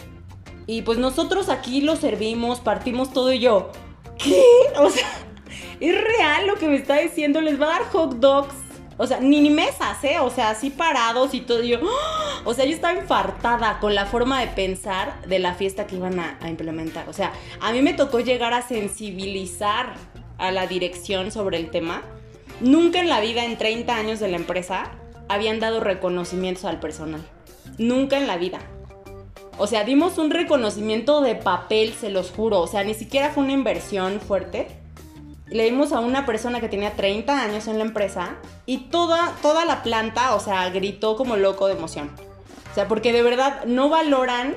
Y 0.65 0.82
pues 0.82 0.97
nosotros 0.97 1.49
aquí 1.49 1.82
lo 1.82 1.95
servimos, 1.95 2.60
partimos 2.62 3.13
todo 3.13 3.32
y 3.32 3.39
yo. 3.39 3.71
¿Qué? 4.17 4.43
O 4.78 4.89
sea, 4.89 5.08
es 5.80 6.02
real 6.02 6.47
lo 6.47 6.56
que 6.56 6.67
me 6.67 6.76
está 6.76 6.97
diciendo. 6.97 7.41
Les 7.41 7.62
va 7.62 7.67
a 7.67 7.80
dar 7.80 7.89
hot 7.91 8.15
dogs 8.15 8.56
o 9.03 9.07
sea, 9.07 9.19
ni, 9.19 9.41
ni 9.41 9.49
mesas, 9.49 10.01
¿eh? 10.03 10.19
O 10.19 10.29
sea, 10.29 10.51
así 10.51 10.69
parados 10.69 11.33
y 11.33 11.41
todo. 11.41 11.61
Yo, 11.61 11.77
¡ah! 11.83 12.41
o 12.45 12.53
sea, 12.53 12.63
yo 12.63 12.71
estaba 12.71 12.97
infartada 12.97 13.79
con 13.81 13.95
la 13.95 14.05
forma 14.05 14.39
de 14.39 14.47
pensar 14.47 15.21
de 15.27 15.39
la 15.39 15.55
fiesta 15.55 15.85
que 15.87 15.97
iban 15.97 16.21
a, 16.21 16.37
implementar. 16.47 17.09
O 17.09 17.13
sea, 17.13 17.33
a 17.59 17.73
mí 17.73 17.81
me 17.81 17.93
tocó 17.93 18.21
llegar 18.21 18.53
a 18.53 18.61
sensibilizar 18.61 19.95
a 20.37 20.51
la 20.51 20.67
dirección 20.67 21.31
sobre 21.31 21.57
el 21.57 21.69
tema. 21.69 22.01
Nunca 22.61 23.01
en 23.01 23.09
la 23.09 23.19
vida, 23.19 23.43
en 23.43 23.57
30 23.57 23.93
años 23.93 24.19
de 24.21 24.29
la 24.29 24.37
empresa, 24.37 24.91
habían 25.27 25.59
dado 25.59 25.81
reconocimientos 25.81 26.63
al 26.63 26.79
personal. 26.79 27.21
Nunca 27.77 28.17
en 28.17 28.25
la 28.25 28.37
vida. 28.37 28.59
O 29.57 29.67
sea, 29.67 29.83
dimos 29.83 30.17
un 30.17 30.31
reconocimiento 30.31 31.19
de 31.19 31.35
papel, 31.35 31.93
se 31.93 32.09
los 32.09 32.31
juro. 32.31 32.61
O 32.61 32.67
sea, 32.67 32.85
ni 32.85 32.93
siquiera 32.93 33.31
fue 33.31 33.43
una 33.43 33.51
inversión 33.51 34.21
fuerte 34.21 34.83
le 35.47 35.65
dimos 35.65 35.91
a 35.91 35.99
una 35.99 36.25
persona 36.25 36.60
que 36.62 36.69
tenía 36.69 36.93
30 36.93 37.41
años 37.41 37.67
en 37.67 37.77
la 37.77 37.84
empresa 37.84 38.36
y 38.65 38.89
toda, 38.89 39.36
toda 39.41 39.65
la 39.65 39.84
planta, 39.84 40.36
o 40.36 40.39
sea, 40.39 40.69
gritó 40.69 41.15
como 41.15 41.36
loco 41.36 41.67
de 41.67 41.73
emoción. 41.73 42.12
O 42.71 42.75
sea, 42.75 42.88
porque 42.88 43.13
de 43.13 43.21
verdad 43.21 43.65
no 43.65 43.89
valoran 43.89 44.56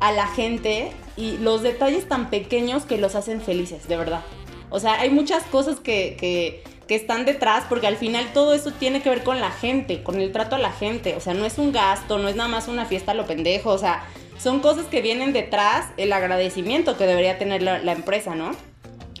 a 0.00 0.12
la 0.12 0.26
gente 0.26 0.92
y 1.16 1.36
los 1.38 1.62
detalles 1.62 2.08
tan 2.08 2.30
pequeños 2.30 2.84
que 2.84 2.98
los 2.98 3.14
hacen 3.14 3.40
felices, 3.40 3.88
de 3.88 3.96
verdad. 3.96 4.22
O 4.70 4.80
sea, 4.80 5.00
hay 5.00 5.10
muchas 5.10 5.42
cosas 5.44 5.80
que, 5.80 6.16
que, 6.18 6.64
que 6.88 6.94
están 6.94 7.26
detrás 7.26 7.64
porque 7.68 7.86
al 7.86 7.96
final 7.96 8.32
todo 8.32 8.54
eso 8.54 8.70
tiene 8.72 9.02
que 9.02 9.10
ver 9.10 9.22
con 9.22 9.40
la 9.40 9.50
gente, 9.50 10.02
con 10.02 10.20
el 10.20 10.32
trato 10.32 10.56
a 10.56 10.58
la 10.58 10.72
gente. 10.72 11.14
O 11.14 11.20
sea, 11.20 11.34
no 11.34 11.44
es 11.44 11.58
un 11.58 11.72
gasto, 11.72 12.18
no 12.18 12.28
es 12.28 12.36
nada 12.36 12.48
más 12.48 12.68
una 12.68 12.86
fiesta 12.86 13.12
a 13.12 13.14
lo 13.14 13.26
pendejo. 13.26 13.70
O 13.70 13.78
sea, 13.78 14.04
son 14.38 14.60
cosas 14.60 14.86
que 14.86 15.02
vienen 15.02 15.34
detrás 15.34 15.88
el 15.98 16.12
agradecimiento 16.12 16.96
que 16.96 17.06
debería 17.06 17.38
tener 17.38 17.62
la, 17.62 17.80
la 17.80 17.92
empresa, 17.92 18.34
¿no? 18.34 18.52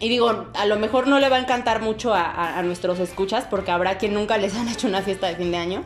Y 0.02 0.08
digo, 0.08 0.48
a 0.54 0.66
lo 0.66 0.80
mejor 0.80 1.06
no 1.06 1.20
le 1.20 1.28
va 1.28 1.36
a 1.36 1.38
encantar 1.38 1.80
mucho 1.80 2.12
a, 2.12 2.60
nuestros 2.64 2.98
escuchas 2.98 3.44
porque 3.48 3.70
habrá 3.70 3.98
quien 3.98 4.14
nunca 4.14 4.36
les 4.36 4.52
han 4.56 4.68
hecho 4.68 4.88
una 4.88 5.00
fiesta 5.00 5.28
de 5.28 5.36
fin 5.36 5.52
de 5.52 5.58
año. 5.58 5.84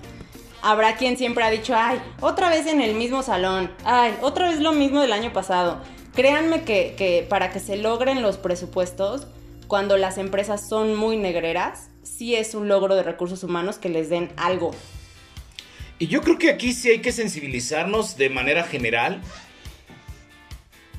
Habrá 0.62 0.96
quien 0.96 1.18
siempre 1.18 1.44
ha 1.44 1.50
dicho, 1.50 1.74
ay, 1.76 2.00
otra 2.22 2.48
vez 2.48 2.66
en 2.66 2.80
el 2.80 2.94
mismo 2.94 3.22
salón, 3.22 3.70
ay, 3.84 4.16
otra 4.22 4.48
vez 4.48 4.60
lo 4.60 4.72
mismo 4.72 5.02
del 5.02 5.12
año 5.12 5.34
pasado. 5.34 5.82
Créanme 6.14 6.62
que, 6.62 6.94
que 6.96 7.26
para 7.28 7.50
que 7.52 7.60
se 7.60 7.76
logren 7.76 8.22
los 8.22 8.38
presupuestos, 8.38 9.26
cuando 9.66 9.98
las 9.98 10.16
empresas 10.16 10.66
son 10.66 10.94
muy 10.94 11.18
negreras, 11.18 11.90
sí 12.02 12.36
es 12.36 12.54
un 12.54 12.68
logro 12.68 12.96
de 12.96 13.02
recursos 13.02 13.44
humanos 13.44 13.76
que 13.76 13.90
les 13.90 14.08
den 14.08 14.32
algo. 14.38 14.70
Y 15.98 16.06
yo 16.06 16.22
creo 16.22 16.38
que 16.38 16.48
aquí 16.48 16.72
sí 16.72 16.88
hay 16.88 17.00
que 17.00 17.12
sensibilizarnos 17.12 18.16
de 18.16 18.30
manera 18.30 18.64
general. 18.64 19.20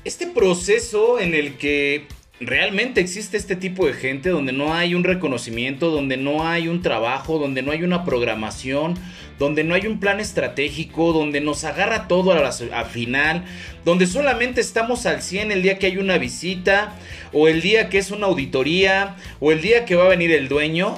Este 0.04 0.28
proceso 0.28 1.18
en 1.18 1.34
el 1.34 1.58
que 1.58 2.06
realmente 2.40 3.00
existe 3.00 3.36
este 3.36 3.56
tipo 3.56 3.86
de 3.86 3.94
gente 3.94 4.28
donde 4.30 4.52
no 4.52 4.74
hay 4.74 4.94
un 4.94 5.04
reconocimiento, 5.04 5.90
donde 5.90 6.16
no 6.16 6.46
hay 6.46 6.68
un 6.68 6.82
trabajo, 6.82 7.38
donde 7.38 7.62
no 7.62 7.72
hay 7.72 7.82
una 7.82 8.04
programación, 8.04 8.94
donde 9.38 9.64
no 9.64 9.74
hay 9.74 9.86
un 9.86 9.98
plan 10.00 10.20
estratégico, 10.20 11.12
donde 11.12 11.40
nos 11.40 11.64
agarra 11.64 12.08
todo 12.08 12.32
a 12.32 12.40
la 12.40 12.84
final, 12.84 13.44
donde 13.84 14.06
solamente 14.06 14.60
estamos 14.60 15.06
al 15.06 15.22
100 15.22 15.52
el 15.52 15.62
día 15.62 15.78
que 15.78 15.86
hay 15.86 15.98
una 15.98 16.18
visita, 16.18 16.94
o 17.32 17.48
el 17.48 17.60
día 17.60 17.88
que 17.88 17.98
es 17.98 18.10
una 18.10 18.26
auditoría, 18.26 19.16
o 19.40 19.52
el 19.52 19.60
día 19.60 19.84
que 19.84 19.96
va 19.96 20.04
a 20.04 20.08
venir 20.08 20.30
el 20.32 20.48
dueño. 20.48 20.96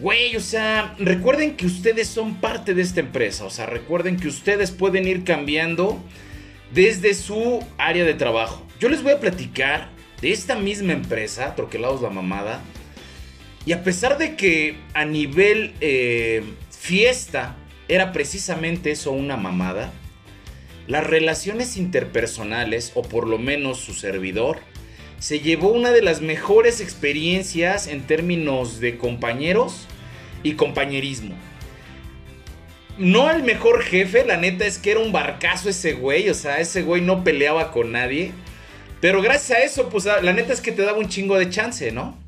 Güey, 0.00 0.36
o 0.36 0.40
sea, 0.40 0.94
recuerden 0.98 1.56
que 1.56 1.66
ustedes 1.66 2.06
son 2.06 2.34
parte 2.34 2.74
de 2.74 2.82
esta 2.82 3.00
empresa, 3.00 3.44
o 3.44 3.50
sea, 3.50 3.66
recuerden 3.66 4.18
que 4.18 4.28
ustedes 4.28 4.70
pueden 4.70 5.08
ir 5.08 5.24
cambiando 5.24 5.98
desde 6.72 7.14
su 7.14 7.64
área 7.78 8.04
de 8.04 8.14
trabajo. 8.14 8.66
Yo 8.78 8.90
les 8.90 9.02
voy 9.02 9.12
a 9.12 9.20
platicar 9.20 9.95
esta 10.32 10.56
misma 10.56 10.92
empresa, 10.92 11.54
Troquelados 11.54 12.02
La 12.02 12.10
Mamada. 12.10 12.62
Y 13.64 13.72
a 13.72 13.82
pesar 13.82 14.18
de 14.18 14.36
que 14.36 14.76
a 14.94 15.04
nivel 15.04 15.74
eh, 15.80 16.42
fiesta 16.70 17.56
era 17.88 18.12
precisamente 18.12 18.92
eso 18.92 19.12
una 19.12 19.36
mamada, 19.36 19.92
las 20.86 21.04
relaciones 21.04 21.76
interpersonales, 21.76 22.92
o 22.94 23.02
por 23.02 23.26
lo 23.26 23.38
menos 23.38 23.78
su 23.78 23.92
servidor, 23.92 24.60
se 25.18 25.40
llevó 25.40 25.68
una 25.68 25.90
de 25.90 26.02
las 26.02 26.20
mejores 26.20 26.80
experiencias 26.80 27.86
en 27.86 28.02
términos 28.06 28.80
de 28.80 28.98
compañeros 28.98 29.88
y 30.42 30.52
compañerismo. 30.52 31.34
No 32.98 33.30
el 33.30 33.42
mejor 33.42 33.82
jefe, 33.82 34.24
la 34.24 34.36
neta 34.36 34.64
es 34.64 34.78
que 34.78 34.92
era 34.92 35.00
un 35.00 35.12
barcazo 35.12 35.68
ese 35.68 35.94
güey, 35.94 36.28
o 36.30 36.34
sea, 36.34 36.60
ese 36.60 36.82
güey 36.82 37.02
no 37.02 37.24
peleaba 37.24 37.72
con 37.72 37.92
nadie. 37.92 38.32
Pero 39.06 39.22
gracias 39.22 39.56
a 39.56 39.62
eso, 39.62 39.88
pues 39.88 40.04
la 40.04 40.32
neta 40.32 40.52
es 40.52 40.60
que 40.60 40.72
te 40.72 40.82
daba 40.82 40.98
un 40.98 41.08
chingo 41.08 41.38
de 41.38 41.48
chance, 41.48 41.92
¿no? 41.92 42.18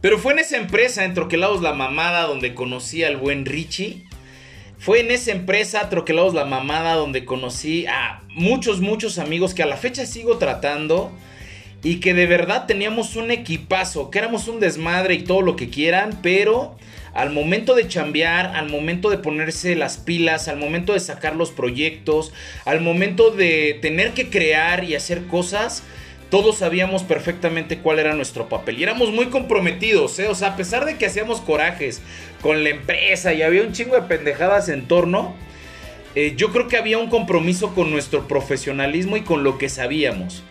Pero 0.00 0.18
fue 0.18 0.32
en 0.32 0.38
esa 0.38 0.56
empresa, 0.56 1.04
en 1.04 1.12
Troquelados 1.12 1.60
La 1.60 1.74
Mamada, 1.74 2.22
donde 2.22 2.54
conocí 2.54 3.04
al 3.04 3.18
buen 3.18 3.44
Richie. 3.44 4.06
Fue 4.78 5.00
en 5.00 5.10
esa 5.10 5.32
empresa, 5.32 5.90
Troquelados 5.90 6.32
La 6.32 6.46
Mamada, 6.46 6.94
donde 6.94 7.26
conocí 7.26 7.84
a 7.84 8.22
muchos, 8.30 8.80
muchos 8.80 9.18
amigos 9.18 9.52
que 9.52 9.62
a 9.62 9.66
la 9.66 9.76
fecha 9.76 10.06
sigo 10.06 10.38
tratando. 10.38 11.12
Y 11.82 11.96
que 11.96 12.14
de 12.14 12.24
verdad 12.24 12.64
teníamos 12.64 13.14
un 13.14 13.30
equipazo, 13.30 14.10
que 14.10 14.20
éramos 14.20 14.48
un 14.48 14.60
desmadre 14.60 15.12
y 15.12 15.24
todo 15.24 15.42
lo 15.42 15.56
que 15.56 15.68
quieran, 15.68 16.20
pero 16.22 16.78
al 17.14 17.30
momento 17.30 17.74
de 17.74 17.88
chambear, 17.88 18.56
al 18.56 18.68
momento 18.68 19.10
de 19.10 19.18
ponerse 19.18 19.74
las 19.74 19.96
pilas, 19.96 20.48
al 20.48 20.58
momento 20.58 20.92
de 20.92 21.00
sacar 21.00 21.36
los 21.36 21.50
proyectos, 21.50 22.32
al 22.64 22.80
momento 22.80 23.30
de 23.30 23.78
tener 23.80 24.12
que 24.12 24.30
crear 24.30 24.84
y 24.84 24.94
hacer 24.94 25.24
cosas, 25.26 25.82
todos 26.30 26.58
sabíamos 26.58 27.04
perfectamente 27.04 27.78
cuál 27.78 27.98
era 27.98 28.14
nuestro 28.14 28.48
papel. 28.48 28.78
Y 28.78 28.82
éramos 28.82 29.12
muy 29.12 29.26
comprometidos, 29.26 30.18
¿eh? 30.18 30.28
O 30.28 30.34
sea, 30.34 30.48
a 30.48 30.56
pesar 30.56 30.84
de 30.84 30.96
que 30.96 31.06
hacíamos 31.06 31.40
corajes 31.40 32.02
con 32.42 32.62
la 32.62 32.70
empresa 32.70 33.32
y 33.32 33.42
había 33.42 33.62
un 33.62 33.72
chingo 33.72 33.94
de 33.94 34.02
pendejadas 34.02 34.68
en 34.68 34.86
torno, 34.86 35.34
eh, 36.14 36.34
yo 36.36 36.52
creo 36.52 36.68
que 36.68 36.76
había 36.76 36.98
un 36.98 37.08
compromiso 37.08 37.74
con 37.74 37.90
nuestro 37.90 38.28
profesionalismo 38.28 39.16
y 39.16 39.22
con 39.22 39.42
lo 39.42 39.56
que 39.56 39.68
sabíamos. 39.68 40.42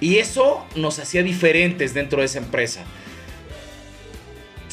Y 0.00 0.18
eso 0.18 0.66
nos 0.74 0.98
hacía 0.98 1.22
diferentes 1.22 1.94
dentro 1.94 2.20
de 2.20 2.26
esa 2.26 2.38
empresa 2.38 2.84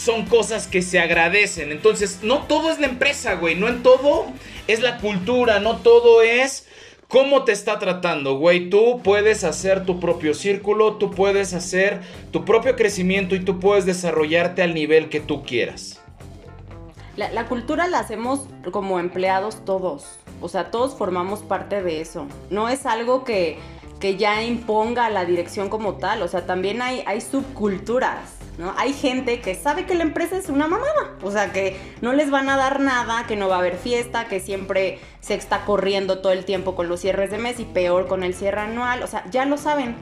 son 0.03 0.25
cosas 0.25 0.67
que 0.67 0.81
se 0.81 0.99
agradecen. 0.99 1.71
Entonces, 1.71 2.19
no 2.21 2.43
todo 2.43 2.69
es 2.69 2.79
la 2.79 2.87
empresa, 2.87 3.35
güey. 3.35 3.55
No 3.55 3.67
en 3.67 3.83
todo 3.83 4.25
es 4.67 4.81
la 4.81 4.97
cultura, 4.97 5.59
no 5.59 5.77
todo 5.77 6.21
es 6.21 6.67
cómo 7.07 7.43
te 7.43 7.51
está 7.51 7.79
tratando, 7.79 8.37
güey. 8.37 8.69
Tú 8.69 9.01
puedes 9.03 9.43
hacer 9.43 9.85
tu 9.85 9.99
propio 9.99 10.33
círculo, 10.33 10.95
tú 10.95 11.11
puedes 11.11 11.53
hacer 11.53 12.01
tu 12.31 12.43
propio 12.43 12.75
crecimiento 12.75 13.35
y 13.35 13.39
tú 13.39 13.59
puedes 13.59 13.85
desarrollarte 13.85 14.61
al 14.61 14.73
nivel 14.73 15.09
que 15.09 15.19
tú 15.19 15.43
quieras. 15.43 16.01
La, 17.15 17.45
cultura 17.45 17.87
la 17.87 17.99
hacemos 17.99 18.47
como 18.71 18.99
empleados 18.99 19.63
todos. 19.63 20.17
O 20.41 20.49
sea, 20.49 20.71
todos 20.71 20.95
formamos 20.95 21.41
parte 21.41 21.83
de 21.83 22.01
eso. 22.01 22.25
No 22.49 22.69
es 22.69 22.87
algo 22.87 23.23
que, 23.23 23.59
que 24.03 24.17
ya 24.17 24.43
imponga 24.43 25.09
la 25.09 25.23
dirección 25.23 25.69
como 25.69 25.93
tal. 25.93 26.23
O 26.23 26.27
sea, 26.27 26.45
también 26.45 26.81
hay, 26.81 27.21
subculturas. 27.21 28.35
¿no? 28.57 28.73
Hay 28.77 28.91
gente 28.91 29.39
que 29.39 29.55
sabe 29.55 29.85
que 29.85 29.95
la 29.95 30.03
empresa 30.03 30.35
es 30.35 30.49
una 30.49 30.67
mamada, 30.67 31.15
o 31.21 31.31
sea, 31.31 31.53
que 31.53 31.77
no 32.01 32.11
les 32.11 32.29
van 32.29 32.49
a 32.49 32.57
dar 32.57 32.81
nada, 32.81 33.25
que 33.27 33.37
no 33.37 33.47
va 33.47 33.55
a 33.55 33.59
haber 33.59 33.77
fiesta, 33.77 34.25
que 34.25 34.41
siempre 34.41 34.99
se 35.21 35.35
está 35.35 35.63
corriendo 35.63 36.19
todo 36.19 36.33
el 36.33 36.43
tiempo 36.43 36.75
con 36.75 36.89
los 36.89 36.99
cierres 36.99 37.31
de 37.31 37.37
mes 37.37 37.61
y 37.61 37.63
peor 37.63 38.07
con 38.07 38.23
el 38.23 38.33
cierre 38.33 38.59
anual, 38.59 39.03
o 39.03 39.07
sea, 39.07 39.23
ya 39.31 39.45
lo 39.45 39.55
saben. 39.55 39.95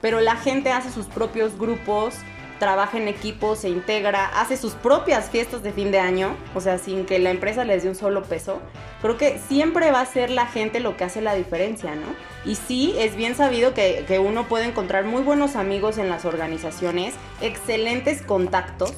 Pero 0.00 0.22
la 0.22 0.36
gente 0.36 0.72
hace 0.72 0.90
sus 0.90 1.04
propios 1.04 1.58
grupos, 1.58 2.14
trabaja 2.62 2.96
en 2.96 3.08
equipo, 3.08 3.56
se 3.56 3.68
integra, 3.68 4.24
hace 4.40 4.56
sus 4.56 4.74
propias 4.74 5.30
fiestas 5.30 5.64
de 5.64 5.72
fin 5.72 5.90
de 5.90 5.98
año, 5.98 6.36
o 6.54 6.60
sea, 6.60 6.78
sin 6.78 7.06
que 7.06 7.18
la 7.18 7.30
empresa 7.30 7.64
les 7.64 7.82
dé 7.82 7.88
un 7.88 7.96
solo 7.96 8.22
peso, 8.22 8.60
creo 9.00 9.16
que 9.16 9.40
siempre 9.48 9.90
va 9.90 10.00
a 10.00 10.06
ser 10.06 10.30
la 10.30 10.46
gente 10.46 10.78
lo 10.78 10.96
que 10.96 11.02
hace 11.02 11.20
la 11.22 11.34
diferencia, 11.34 11.96
¿no? 11.96 12.06
Y 12.48 12.54
sí, 12.54 12.94
es 12.98 13.16
bien 13.16 13.34
sabido 13.34 13.74
que, 13.74 14.04
que 14.06 14.20
uno 14.20 14.46
puede 14.46 14.66
encontrar 14.66 15.04
muy 15.04 15.22
buenos 15.24 15.56
amigos 15.56 15.98
en 15.98 16.08
las 16.08 16.24
organizaciones, 16.24 17.14
excelentes 17.40 18.22
contactos, 18.22 18.94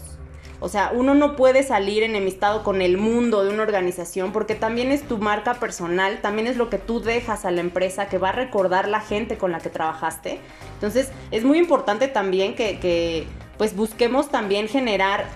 o 0.61 0.69
sea, 0.69 0.93
uno 0.95 1.15
no 1.15 1.35
puede 1.35 1.63
salir 1.63 2.03
enemistado 2.03 2.63
con 2.63 2.83
el 2.83 2.99
mundo 2.99 3.45
de 3.45 3.51
una 3.51 3.63
organización 3.63 4.31
porque 4.31 4.55
también 4.55 4.93
es 4.93 5.03
tu 5.09 5.17
marca 5.17 5.55
personal, 5.55 6.21
también 6.21 6.49
es 6.49 6.59
lo 6.59 6.69
que 6.69 6.79
tú 6.79 7.01
dejas 7.01 7.45
a 7.45 7.51
la 7.51 7.63
empresa 7.63 8.09
que 8.09 8.19
va 8.19 8.29
a 8.29 8.33
recordar 8.33 8.89
la 8.89 9.01
gente 9.01 9.39
con 9.39 9.53
la 9.53 9.61
que 9.61 9.71
trabajaste. 9.71 10.39
Entonces, 10.75 11.11
es 11.31 11.45
muy 11.45 11.59
importante 11.59 12.09
también 12.09 12.55
que, 12.55 12.79
que 12.79 13.27
pues 13.59 13.77
busquemos 13.77 14.31
también 14.31 14.69
generar 14.69 15.27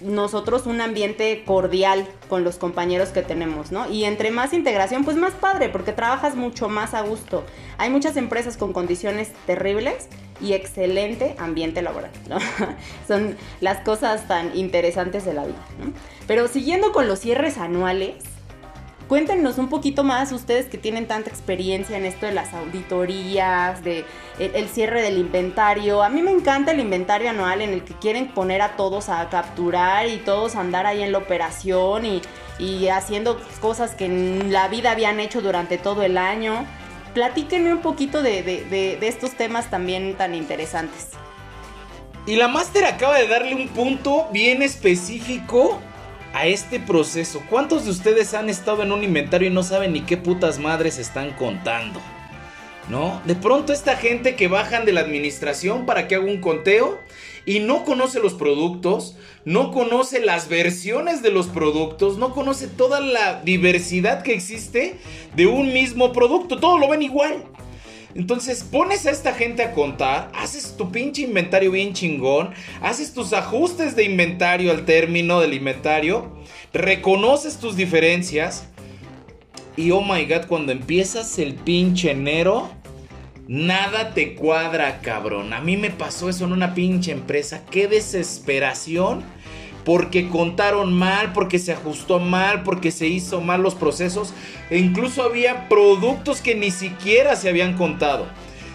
nosotros 0.00 0.66
un 0.66 0.80
ambiente 0.80 1.42
cordial 1.44 2.06
con 2.28 2.44
los 2.44 2.56
compañeros 2.56 3.08
que 3.08 3.22
tenemos, 3.22 3.72
¿no? 3.72 3.90
Y 3.90 4.04
entre 4.04 4.30
más 4.30 4.52
integración, 4.52 5.04
pues 5.04 5.16
más 5.16 5.32
padre, 5.32 5.68
porque 5.68 5.92
trabajas 5.92 6.36
mucho 6.36 6.68
más 6.68 6.94
a 6.94 7.02
gusto. 7.02 7.44
Hay 7.78 7.90
muchas 7.90 8.16
empresas 8.16 8.56
con 8.56 8.72
condiciones 8.72 9.32
terribles 9.46 10.08
y 10.40 10.52
excelente 10.52 11.34
ambiente 11.38 11.82
laboral, 11.82 12.12
¿no? 12.28 12.38
Son 13.08 13.36
las 13.60 13.80
cosas 13.80 14.28
tan 14.28 14.56
interesantes 14.56 15.24
de 15.24 15.34
la 15.34 15.44
vida, 15.44 15.64
¿no? 15.82 15.92
Pero 16.26 16.46
siguiendo 16.48 16.92
con 16.92 17.08
los 17.08 17.18
cierres 17.20 17.58
anuales, 17.58 18.14
Cuéntenos 19.08 19.56
un 19.56 19.70
poquito 19.70 20.04
más 20.04 20.32
ustedes 20.32 20.66
que 20.66 20.76
tienen 20.76 21.08
tanta 21.08 21.30
experiencia 21.30 21.96
en 21.96 22.04
esto 22.04 22.26
de 22.26 22.32
las 22.32 22.52
auditorías, 22.52 23.82
de 23.82 24.04
el, 24.38 24.68
cierre 24.68 25.00
del 25.00 25.16
inventario. 25.16 26.02
A 26.02 26.10
mí 26.10 26.20
me 26.20 26.30
encanta 26.30 26.72
el 26.72 26.80
inventario 26.80 27.30
anual 27.30 27.62
en 27.62 27.70
el 27.70 27.84
que 27.84 27.94
quieren 27.94 28.28
poner 28.28 28.60
a 28.60 28.76
todos 28.76 29.08
a 29.08 29.26
capturar 29.30 30.06
y 30.08 30.18
todos 30.18 30.56
andar 30.56 30.84
ahí 30.84 31.02
en 31.02 31.12
la 31.12 31.18
operación 31.18 32.04
y, 32.04 32.20
y 32.58 32.88
haciendo 32.88 33.40
cosas 33.62 33.94
que 33.94 34.04
en 34.04 34.52
la 34.52 34.68
vida 34.68 34.90
habían 34.90 35.20
hecho 35.20 35.40
durante 35.40 35.78
todo 35.78 36.02
el 36.02 36.18
año. 36.18 36.66
Platíquenme 37.14 37.72
un 37.72 37.80
poquito 37.80 38.22
de, 38.22 38.42
de, 38.42 38.98
de 39.00 39.08
estos 39.08 39.30
temas 39.30 39.70
también 39.70 40.18
tan 40.18 40.34
interesantes. 40.34 41.12
Y 42.26 42.36
la 42.36 42.48
máster 42.48 42.84
acaba 42.84 43.16
de 43.16 43.26
darle 43.26 43.54
un 43.54 43.68
punto 43.68 44.28
bien 44.32 44.60
específico 44.60 45.80
a 46.32 46.46
este 46.46 46.80
proceso. 46.80 47.42
¿Cuántos 47.48 47.84
de 47.84 47.90
ustedes 47.90 48.34
han 48.34 48.48
estado 48.48 48.82
en 48.82 48.92
un 48.92 49.02
inventario 49.02 49.48
y 49.48 49.52
no 49.52 49.62
saben 49.62 49.92
ni 49.92 50.02
qué 50.02 50.16
putas 50.16 50.58
madres 50.58 50.98
están 50.98 51.32
contando? 51.32 52.00
¿No? 52.88 53.20
De 53.26 53.34
pronto 53.34 53.72
esta 53.72 53.96
gente 53.96 54.34
que 54.34 54.48
bajan 54.48 54.86
de 54.86 54.92
la 54.92 55.00
administración 55.00 55.84
para 55.84 56.08
que 56.08 56.14
haga 56.14 56.24
un 56.24 56.40
conteo 56.40 56.98
y 57.44 57.60
no 57.60 57.84
conoce 57.84 58.20
los 58.20 58.34
productos, 58.34 59.16
no 59.44 59.70
conoce 59.72 60.20
las 60.20 60.48
versiones 60.48 61.22
de 61.22 61.30
los 61.30 61.48
productos, 61.48 62.18
no 62.18 62.34
conoce 62.34 62.66
toda 62.66 63.00
la 63.00 63.42
diversidad 63.42 64.22
que 64.22 64.34
existe 64.34 64.98
de 65.36 65.46
un 65.46 65.72
mismo 65.72 66.12
producto, 66.12 66.58
todo 66.58 66.78
lo 66.78 66.88
ven 66.88 67.02
igual. 67.02 67.44
Entonces 68.14 68.64
pones 68.64 69.06
a 69.06 69.10
esta 69.10 69.34
gente 69.34 69.62
a 69.62 69.72
contar, 69.72 70.30
haces 70.34 70.76
tu 70.76 70.90
pinche 70.90 71.22
inventario 71.22 71.70
bien 71.70 71.92
chingón, 71.92 72.50
haces 72.80 73.12
tus 73.12 73.32
ajustes 73.32 73.94
de 73.96 74.04
inventario 74.04 74.70
al 74.70 74.84
término 74.84 75.40
del 75.40 75.54
inventario, 75.54 76.38
reconoces 76.72 77.58
tus 77.58 77.76
diferencias 77.76 78.68
y 79.76 79.90
oh 79.90 80.02
my 80.02 80.24
god, 80.24 80.46
cuando 80.48 80.72
empiezas 80.72 81.38
el 81.38 81.54
pinche 81.54 82.10
enero, 82.10 82.70
nada 83.46 84.12
te 84.12 84.34
cuadra, 84.34 85.00
cabrón. 85.00 85.52
A 85.52 85.60
mí 85.60 85.76
me 85.76 85.90
pasó 85.90 86.28
eso 86.28 86.46
en 86.46 86.52
una 86.52 86.74
pinche 86.74 87.12
empresa, 87.12 87.64
qué 87.70 87.86
desesperación 87.86 89.22
porque 89.88 90.28
contaron 90.28 90.92
mal, 90.92 91.32
porque 91.32 91.58
se 91.58 91.72
ajustó 91.72 92.18
mal, 92.18 92.62
porque 92.62 92.90
se 92.90 93.06
hizo 93.06 93.40
mal 93.40 93.62
los 93.62 93.74
procesos. 93.74 94.34
E 94.68 94.76
incluso 94.76 95.22
había 95.22 95.66
productos 95.70 96.42
que 96.42 96.54
ni 96.54 96.70
siquiera 96.70 97.36
se 97.36 97.48
habían 97.48 97.72
contado. 97.72 98.26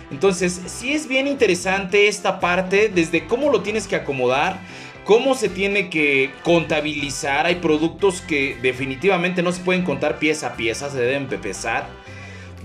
Entonces, 0.10 0.60
sí 0.66 0.92
es 0.92 1.08
bien 1.08 1.28
interesante 1.28 2.08
esta 2.08 2.40
parte, 2.40 2.90
desde 2.90 3.28
cómo 3.28 3.52
lo 3.52 3.62
tienes 3.62 3.86
que 3.86 3.96
acomodar, 3.96 4.60
cómo 5.06 5.36
se 5.36 5.50
tiene 5.50 5.92
que 5.92 6.32
contabilizar. 6.42 7.46
Hay 7.46 7.58
productos 7.58 8.22
que 8.22 8.58
definitivamente 8.64 9.44
no 9.44 9.52
se 9.52 9.62
pueden 9.62 9.84
contar 9.84 10.18
pieza 10.18 10.48
a 10.48 10.56
pieza, 10.56 10.90
se 10.90 10.98
deben 10.98 11.28
pesar. 11.28 11.86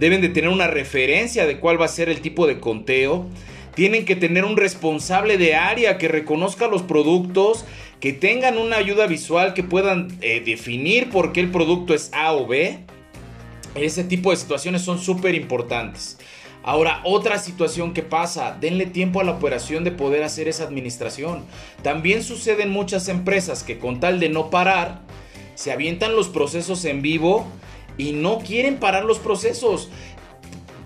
Deben 0.00 0.22
de 0.22 0.30
tener 0.30 0.48
una 0.48 0.68
referencia 0.68 1.44
de 1.44 1.60
cuál 1.60 1.78
va 1.78 1.84
a 1.84 1.88
ser 1.88 2.08
el 2.08 2.22
tipo 2.22 2.46
de 2.46 2.60
conteo. 2.60 3.26
Tienen 3.78 4.04
que 4.04 4.16
tener 4.16 4.44
un 4.44 4.56
responsable 4.56 5.38
de 5.38 5.54
área 5.54 5.98
que 5.98 6.08
reconozca 6.08 6.66
los 6.66 6.82
productos 6.82 7.64
que 8.00 8.12
tengan 8.12 8.58
una 8.58 8.76
ayuda 8.76 9.06
visual, 9.06 9.54
que 9.54 9.62
puedan 9.62 10.18
eh, 10.20 10.42
definir 10.44 11.10
por 11.10 11.32
qué 11.32 11.38
el 11.38 11.52
producto 11.52 11.94
es 11.94 12.10
A 12.12 12.32
o 12.32 12.48
B. 12.48 12.80
Ese 13.76 14.02
tipo 14.02 14.32
de 14.32 14.36
situaciones 14.36 14.82
son 14.82 14.98
súper 14.98 15.36
importantes. 15.36 16.18
Ahora, 16.64 17.02
otra 17.04 17.38
situación 17.38 17.94
que 17.94 18.02
pasa, 18.02 18.58
denle 18.60 18.86
tiempo 18.86 19.20
a 19.20 19.24
la 19.24 19.30
operación 19.30 19.84
de 19.84 19.92
poder 19.92 20.24
hacer 20.24 20.48
esa 20.48 20.64
administración. 20.64 21.44
También 21.84 22.24
sucede 22.24 22.64
en 22.64 22.70
muchas 22.70 23.06
empresas 23.06 23.62
que 23.62 23.78
con 23.78 24.00
tal 24.00 24.18
de 24.18 24.28
no 24.28 24.50
parar, 24.50 25.02
se 25.54 25.70
avientan 25.70 26.16
los 26.16 26.26
procesos 26.26 26.84
en 26.84 27.00
vivo 27.00 27.46
y 27.96 28.10
no 28.10 28.40
quieren 28.40 28.78
parar 28.78 29.04
los 29.04 29.20
procesos. 29.20 29.88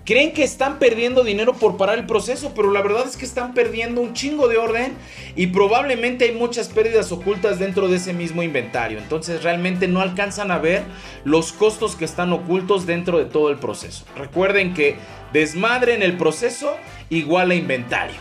Creen 0.05 0.33
que 0.33 0.43
están 0.43 0.79
perdiendo 0.79 1.23
dinero 1.23 1.53
por 1.53 1.77
parar 1.77 1.97
el 1.97 2.05
proceso, 2.05 2.51
pero 2.53 2.71
la 2.71 2.81
verdad 2.81 3.05
es 3.07 3.15
que 3.15 3.23
están 3.23 3.53
perdiendo 3.53 4.01
un 4.01 4.13
chingo 4.13 4.49
de 4.49 4.57
orden 4.57 4.97
y 5.37 5.47
probablemente 5.47 6.25
hay 6.25 6.33
muchas 6.33 6.67
pérdidas 6.67 7.13
ocultas 7.13 7.57
dentro 7.57 7.87
de 7.87 7.95
ese 7.95 8.11
mismo 8.11 8.43
inventario. 8.43 8.97
Entonces 8.97 9.43
realmente 9.43 9.87
no 9.87 10.01
alcanzan 10.01 10.51
a 10.51 10.57
ver 10.57 10.83
los 11.23 11.53
costos 11.53 11.95
que 11.95 12.03
están 12.03 12.33
ocultos 12.33 12.85
dentro 12.85 13.17
de 13.17 13.25
todo 13.25 13.49
el 13.49 13.59
proceso. 13.59 14.03
Recuerden 14.17 14.73
que 14.73 14.97
desmadre 15.31 15.93
en 15.93 16.03
el 16.03 16.17
proceso 16.17 16.75
igual 17.09 17.51
a 17.51 17.55
inventario. 17.55 18.17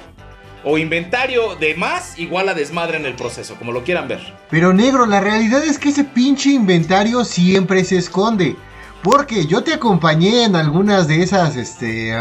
O 0.64 0.78
inventario 0.78 1.56
de 1.56 1.74
más 1.74 2.16
igual 2.16 2.48
a 2.48 2.54
desmadre 2.54 2.96
en 2.98 3.06
el 3.06 3.14
proceso, 3.14 3.56
como 3.56 3.72
lo 3.72 3.82
quieran 3.82 4.06
ver. 4.06 4.20
Pero 4.48 4.72
negro, 4.72 5.04
la 5.06 5.20
realidad 5.20 5.64
es 5.64 5.80
que 5.80 5.88
ese 5.88 6.04
pinche 6.04 6.50
inventario 6.50 7.24
siempre 7.24 7.82
se 7.82 7.96
esconde. 7.96 8.54
Porque 9.02 9.46
yo 9.46 9.64
te 9.64 9.74
acompañé 9.74 10.44
en 10.44 10.54
algunas 10.54 11.08
de 11.08 11.22
esas, 11.22 11.56
este... 11.56 12.14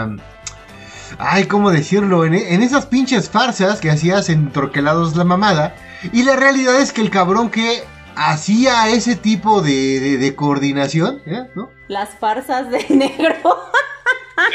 ay, 1.19 1.45
¿cómo 1.45 1.69
decirlo? 1.69 2.25
En, 2.25 2.33
esas 2.33 2.87
pinches 2.87 3.29
farsas 3.29 3.79
que 3.79 3.91
hacías 3.91 4.29
en 4.29 4.51
Troquelados 4.51 5.15
la 5.15 5.23
Mamada. 5.23 5.75
Y 6.11 6.23
la 6.23 6.35
realidad 6.35 6.81
es 6.81 6.91
que 6.91 7.01
el 7.01 7.11
cabrón 7.11 7.51
que 7.51 7.83
hacía 8.15 8.89
ese 8.89 9.15
tipo 9.15 9.61
de, 9.61 10.33
coordinación, 10.35 11.21
¿eh? 11.27 11.47
¿no? 11.55 11.69
Las 11.87 12.09
farsas 12.19 12.71
de 12.71 12.83
negro. 12.89 13.37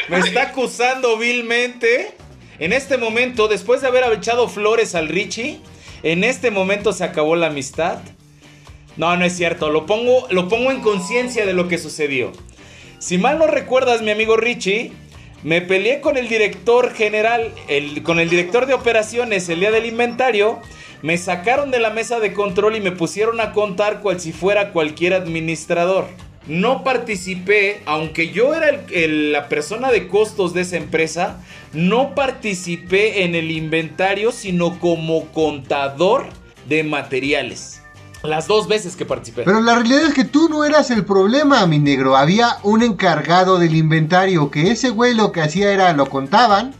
Me 0.08 0.18
está 0.18 0.42
acusando 0.42 1.16
vilmente. 1.18 2.16
En 2.58 2.72
este 2.72 2.96
momento, 2.96 3.48
después 3.48 3.82
de 3.82 3.88
haber 3.88 4.10
echado 4.12 4.48
flores 4.48 4.94
al 4.94 5.08
Richie, 5.08 5.60
en 6.02 6.24
este 6.24 6.50
momento 6.50 6.92
se 6.92 7.04
acabó 7.04 7.36
la 7.36 7.48
amistad. 7.48 7.98
No, 8.96 9.16
no 9.16 9.24
es 9.24 9.36
cierto. 9.36 9.70
Lo 9.70 9.86
pongo, 9.86 10.26
lo 10.30 10.48
pongo 10.48 10.70
en 10.70 10.80
conciencia 10.80 11.46
de 11.46 11.52
lo 11.52 11.68
que 11.68 11.78
sucedió. 11.78 12.32
Si 12.98 13.18
mal 13.18 13.38
no 13.38 13.46
recuerdas, 13.46 14.02
mi 14.02 14.10
amigo 14.10 14.36
Richie, 14.36 14.92
me 15.42 15.60
peleé 15.60 16.00
con 16.00 16.16
el 16.16 16.28
director 16.28 16.92
general, 16.92 17.52
con 18.02 18.18
el 18.18 18.30
director 18.30 18.66
de 18.66 18.74
operaciones 18.74 19.48
el 19.48 19.60
día 19.60 19.70
del 19.70 19.86
inventario. 19.86 20.60
Me 21.02 21.18
sacaron 21.18 21.70
de 21.70 21.78
la 21.78 21.90
mesa 21.90 22.20
de 22.20 22.32
control 22.32 22.74
y 22.76 22.80
me 22.80 22.90
pusieron 22.90 23.40
a 23.40 23.52
contar 23.52 24.00
cual 24.00 24.18
si 24.18 24.32
fuera 24.32 24.72
cualquier 24.72 25.12
administrador. 25.12 26.06
No 26.48 26.84
participé, 26.84 27.82
aunque 27.86 28.30
yo 28.30 28.54
era 28.54 28.84
la 28.88 29.48
persona 29.48 29.90
de 29.90 30.08
costos 30.08 30.54
de 30.54 30.62
esa 30.62 30.76
empresa, 30.76 31.44
no 31.72 32.14
participé 32.14 33.24
en 33.24 33.34
el 33.34 33.50
inventario, 33.50 34.32
sino 34.32 34.78
como 34.78 35.26
contador 35.32 36.26
de 36.68 36.82
materiales. 36.82 37.82
Las 38.22 38.46
dos 38.46 38.66
veces 38.66 38.96
que 38.96 39.04
participé. 39.04 39.42
Pero 39.44 39.60
la 39.60 39.74
realidad 39.74 40.02
es 40.02 40.14
que 40.14 40.24
tú 40.24 40.48
no 40.48 40.64
eras 40.64 40.90
el 40.90 41.04
problema, 41.04 41.66
mi 41.66 41.78
negro. 41.78 42.16
Había 42.16 42.58
un 42.62 42.82
encargado 42.82 43.58
del 43.58 43.74
inventario 43.74 44.50
que 44.50 44.70
ese 44.70 44.90
güey 44.90 45.14
lo 45.14 45.32
que 45.32 45.42
hacía 45.42 45.72
era 45.72 45.92
lo 45.92 46.08
contaban. 46.08 46.74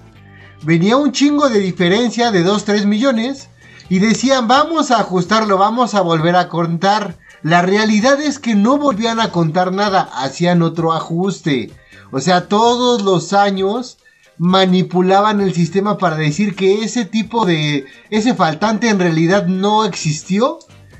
Venía 0.63 0.97
un 0.97 1.13
chingo 1.13 1.49
de 1.49 1.61
diferencia 1.61 2.31
de 2.31 2.43
2, 2.43 2.65
3 2.65 2.87
millones. 2.87 3.49
Y 3.89 4.01
decían, 4.01 4.49
vamos 4.49 4.91
a 4.91 4.99
ajustarlo, 4.99 5.59
vamos 5.59 5.95
a 5.95 6.01
volver 6.01 6.35
a 6.35 6.49
contar. 6.49 7.17
La 7.43 7.63
realidad 7.63 8.21
es 8.21 8.41
que 8.41 8.57
no 8.57 8.79
volvían 8.79 9.21
a 9.21 9.31
contar 9.31 9.73
nada, 9.73 10.09
hacían 10.13 10.63
otro 10.63 10.93
ajuste. 10.93 11.71
O 12.11 12.21
sea, 12.21 12.49
todos 12.49 13.03
los 13.03 13.33
años 13.33 13.99
manipulaban 14.39 15.41
el 15.41 15.55
sistema 15.55 15.99
para 15.99 16.17
decir 16.17 16.57
que 16.57 16.83
ese 16.83 17.05
tipo 17.05 17.47
de... 17.47 17.87
ese 18.11 18.35
faltante 18.35 18.89
en 18.89 18.99
realidad 18.99 19.47
no 19.47 19.85
existió 19.85 20.59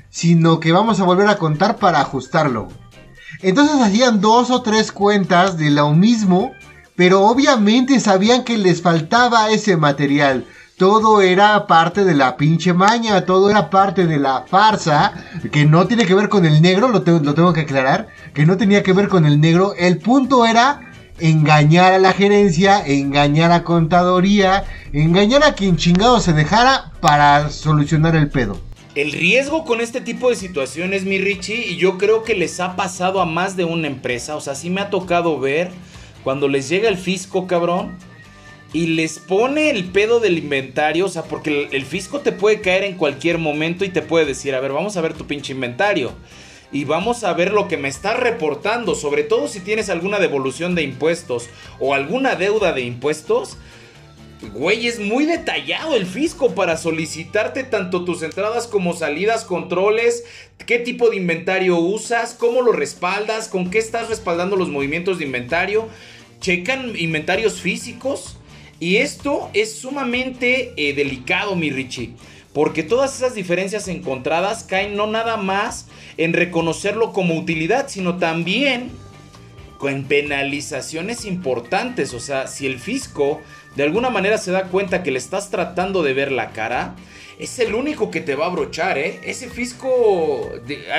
sino 0.09 0.59
que 0.59 0.71
vamos 0.71 0.99
a 0.99 1.03
volver 1.03 1.27
a 1.27 1.37
contar 1.37 1.77
para 1.77 2.01
ajustarlo. 2.01 2.67
Entonces 3.41 3.81
hacían 3.81 4.19
dos 4.21 4.49
o 4.49 4.61
tres 4.61 4.91
cuentas 4.91 5.57
de 5.57 5.69
lo 5.69 5.93
mismo, 5.93 6.53
pero 6.95 7.25
obviamente 7.25 7.99
sabían 7.99 8.43
que 8.43 8.57
les 8.57 8.81
faltaba 8.81 9.51
ese 9.51 9.77
material. 9.77 10.45
todo 10.77 11.21
era 11.21 11.65
parte 11.65 12.05
de 12.05 12.13
la 12.13 12.37
pinche 12.37 12.71
maña, 12.71 13.25
todo 13.25 13.49
era 13.49 13.71
parte 13.71 14.05
de 14.05 14.17
la 14.17 14.43
farsa, 14.47 15.11
que 15.51 15.65
no 15.65 15.87
tiene 15.87 16.05
que 16.05 16.13
ver 16.13 16.29
con 16.29 16.45
el 16.45 16.61
negro, 16.61 16.89
lo, 16.89 16.99
lo 16.99 17.33
tengo 17.33 17.51
que 17.51 17.61
aclarar, 17.61 18.09
que 18.35 18.45
no 18.45 18.57
tenía 18.57 18.83
que 18.83 18.93
ver 18.93 19.07
con 19.07 19.25
el 19.25 19.41
negro. 19.41 19.73
El 19.75 19.97
punto 19.97 20.45
era 20.45 20.81
engañar 21.19 21.93
a 21.93 21.99
la 21.99 22.13
gerencia, 22.13 22.85
engañar 22.85 23.51
a 23.51 23.63
contadoría, 23.63 24.65
engañar 24.93 25.43
a 25.43 25.53
quien 25.53 25.77
chingado 25.77 26.19
se 26.19 26.33
dejara 26.33 26.91
para 27.01 27.49
solucionar 27.49 28.15
el 28.15 28.29
pedo. 28.29 28.66
El 28.97 29.11
riesgo 29.11 29.63
con 29.63 29.79
este 29.79 30.01
tipo 30.01 30.31
de 30.31 30.35
situaciones, 30.35 31.05
mi 31.05 31.19
Richie, 31.19 31.67
y 31.67 31.77
yo 31.77 31.99
creo 31.99 32.23
que 32.23 32.33
les 32.33 32.59
ha 32.59 32.75
pasado 32.75 33.21
a 33.21 33.27
más 33.27 33.55
de 33.55 33.63
una 33.63 33.85
empresa, 33.85 34.35
o 34.35 34.41
sea, 34.41 34.55
sí 34.55 34.71
me 34.71 34.81
ha 34.81 34.89
tocado 34.89 35.39
ver 35.39 35.69
cuando 36.23 36.47
les 36.47 36.67
llega 36.67 36.89
el 36.89 36.97
fisco, 36.97 37.45
cabrón, 37.45 37.95
y 38.73 38.87
les 38.87 39.19
pone 39.19 39.69
el 39.69 39.83
pedo 39.91 40.19
del 40.19 40.39
inventario, 40.39 41.05
o 41.05 41.09
sea, 41.09 41.25
porque 41.25 41.69
el, 41.71 41.85
fisco 41.85 42.21
te 42.21 42.31
puede 42.31 42.59
caer 42.59 42.85
en 42.85 42.97
cualquier 42.97 43.37
momento 43.37 43.85
y 43.85 43.89
te 43.89 44.01
puede 44.01 44.25
decir, 44.25 44.55
a 44.55 44.61
ver, 44.61 44.71
vamos 44.71 44.97
a 44.97 45.01
ver 45.01 45.13
tu 45.13 45.27
pinche 45.27 45.53
inventario. 45.53 46.13
Y 46.71 46.83
vamos 46.83 47.23
a 47.23 47.33
ver 47.33 47.53
lo 47.53 47.67
que 47.67 47.77
me 47.77 47.89
está 47.89 48.15
reportando, 48.15 48.95
sobre 48.95 49.21
todo 49.21 49.47
si 49.47 49.59
tienes 49.59 49.91
alguna 49.91 50.17
devolución 50.17 50.73
de 50.73 50.81
impuestos 50.81 51.49
o 51.79 51.93
alguna 51.93 52.35
deuda 52.35 52.73
de 52.73 52.81
impuestos. 52.81 53.57
Güey, 54.41 54.85
es 54.85 54.99
muy 54.99 55.25
detallado 55.25 55.95
el 55.95 56.05
fisco 56.05 56.53
para 56.53 56.77
solicitarte 56.77 57.63
tanto 57.63 58.05
tus 58.05 58.21
entradas 58.21 58.67
como 58.67 58.93
salidas, 58.93 59.43
controles, 59.43 60.25
qué 60.67 60.77
tipo 60.77 61.09
de 61.09 61.15
inventario 61.15 61.77
usas, 61.77 62.35
cómo 62.35 62.61
lo 62.61 62.71
respaldas, 62.71 63.47
con 63.47 63.71
qué 63.71 63.79
estás 63.79 64.09
respaldando 64.09 64.55
los 64.55 64.69
movimientos 64.69 65.17
de 65.17 65.25
inventario. 65.25 65.89
Checan 66.39 66.95
inventarios 66.95 67.61
físicos 67.61 68.37
y 68.79 68.97
esto 68.97 69.49
es 69.53 69.75
sumamente 69.75 70.73
eh, 70.77 70.93
delicado, 70.93 71.55
mi 71.55 71.71
Richie. 71.71 72.13
Porque 72.53 72.83
todas 72.83 73.15
esas 73.15 73.33
diferencias 73.33 73.87
encontradas 73.87 74.63
caen 74.63 74.95
no 74.95 75.07
nada 75.07 75.37
más 75.37 75.87
en 76.17 76.33
reconocerlo 76.33 77.11
como 77.11 77.35
utilidad, 77.35 77.87
sino 77.87 78.17
también 78.17 78.91
con 79.77 80.03
penalizaciones 80.05 81.25
importantes. 81.25 82.13
O 82.13 82.19
sea, 82.19 82.47
si 82.47 82.65
el 82.65 82.79
fisco 82.79 83.41
de 83.77 83.83
alguna 83.83 84.09
manera 84.09 84.39
se 84.39 84.49
da 84.49 84.63
cuenta 84.63 85.03
que 85.03 85.11
le 85.11 85.19
estás 85.19 85.51
tratando 85.51 86.01
de 86.01 86.15
ver 86.15 86.31
la 86.31 86.49
cara, 86.49 86.95
es 87.37 87.59
el 87.59 87.75
único 87.75 88.09
que 88.09 88.21
te 88.21 88.33
va 88.33 88.47
a 88.47 88.49
brochar, 88.49 88.97
¿eh? 88.97 89.21
Ese 89.23 89.49
fisco, 89.49 90.49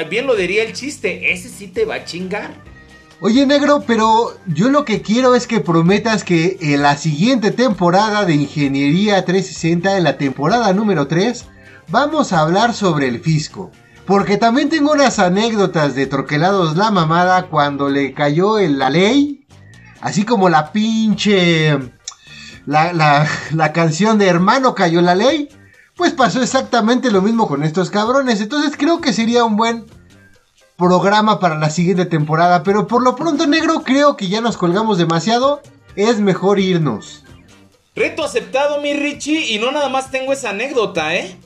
bien 0.09 0.29
lo 0.29 0.37
diría 0.37 0.63
el 0.63 0.75
chiste, 0.75 1.33
ese 1.33 1.49
sí 1.49 1.67
te 1.67 1.85
va 1.85 1.97
a 1.97 2.05
chingar. 2.05 2.53
Oye 3.21 3.45
negro, 3.47 3.83
pero 3.85 4.39
yo 4.47 4.71
lo 4.71 4.85
que 4.85 5.03
quiero 5.03 5.35
es 5.35 5.49
que 5.49 5.59
prometas 5.59 6.23
que 6.23 6.57
en 6.61 6.83
la 6.83 6.97
siguiente 6.97 7.51
temporada 7.51 8.25
de 8.25 8.35
Ingeniería 8.35 9.25
360, 9.25 9.97
en 9.97 10.05
la 10.05 10.17
temporada 10.17 10.73
número 10.73 11.09
3, 11.09 11.47
vamos 11.89 12.33
a 12.33 12.43
hablar 12.43 12.75
sobre 12.75 13.09
el 13.09 13.19
fisco. 13.19 13.73
Porque 14.07 14.37
también 14.37 14.69
tengo 14.69 14.93
unas 14.93 15.19
anécdotas 15.19 15.97
de 15.97 16.07
Troquelados 16.07 16.77
la 16.77 16.93
mamada 16.93 17.49
cuando 17.49 17.89
le 17.89 18.15
cayó 18.15 18.61
en 18.61 18.79
la 18.79 18.89
ley. 18.89 19.45
Así 20.01 20.25
como 20.25 20.49
la 20.49 20.71
pinche... 20.71 21.98
La, 22.69 22.93
la, 22.93 23.27
la 23.53 23.73
canción 23.73 24.19
de 24.19 24.27
Hermano 24.27 24.75
cayó 24.75 25.01
la 25.01 25.15
ley. 25.15 25.49
Pues 25.97 26.13
pasó 26.13 26.43
exactamente 26.43 27.11
lo 27.11 27.23
mismo 27.23 27.49
con 27.49 27.65
estos 27.65 27.89
cabrones. 27.89 28.43
Entonces 28.43 28.77
creo 28.77 29.01
que 29.01 29.15
sería 29.15 29.43
un 29.45 29.57
buen 29.57 29.87
programa 30.77 31.41
para 31.41 31.59
la 31.59 31.71
siguiente 31.71 32.05
temporada. 32.05 32.63
Pero 32.65 32.87
por 32.87 33.03
lo 33.03 33.17
pronto, 33.17 33.47
negro, 33.47 33.85
creo 33.85 34.19
que 34.19 34.29
ya 34.29 34.43
nos 34.43 34.59
colgamos 34.59 34.99
demasiado. 34.99 35.63
Es 35.97 36.21
mejor 36.21 36.61
irnos. 36.61 37.25
Reto 37.97 38.23
aceptado, 38.23 38.83
mi 38.83 38.93
Richie. 38.93 39.51
Y 39.51 39.59
no 39.59 39.73
nada 39.73 39.89
más 39.89 40.11
tengo 40.11 40.35
esa 40.35 40.51
anécdota, 40.51 41.15
¿eh? 41.17 41.39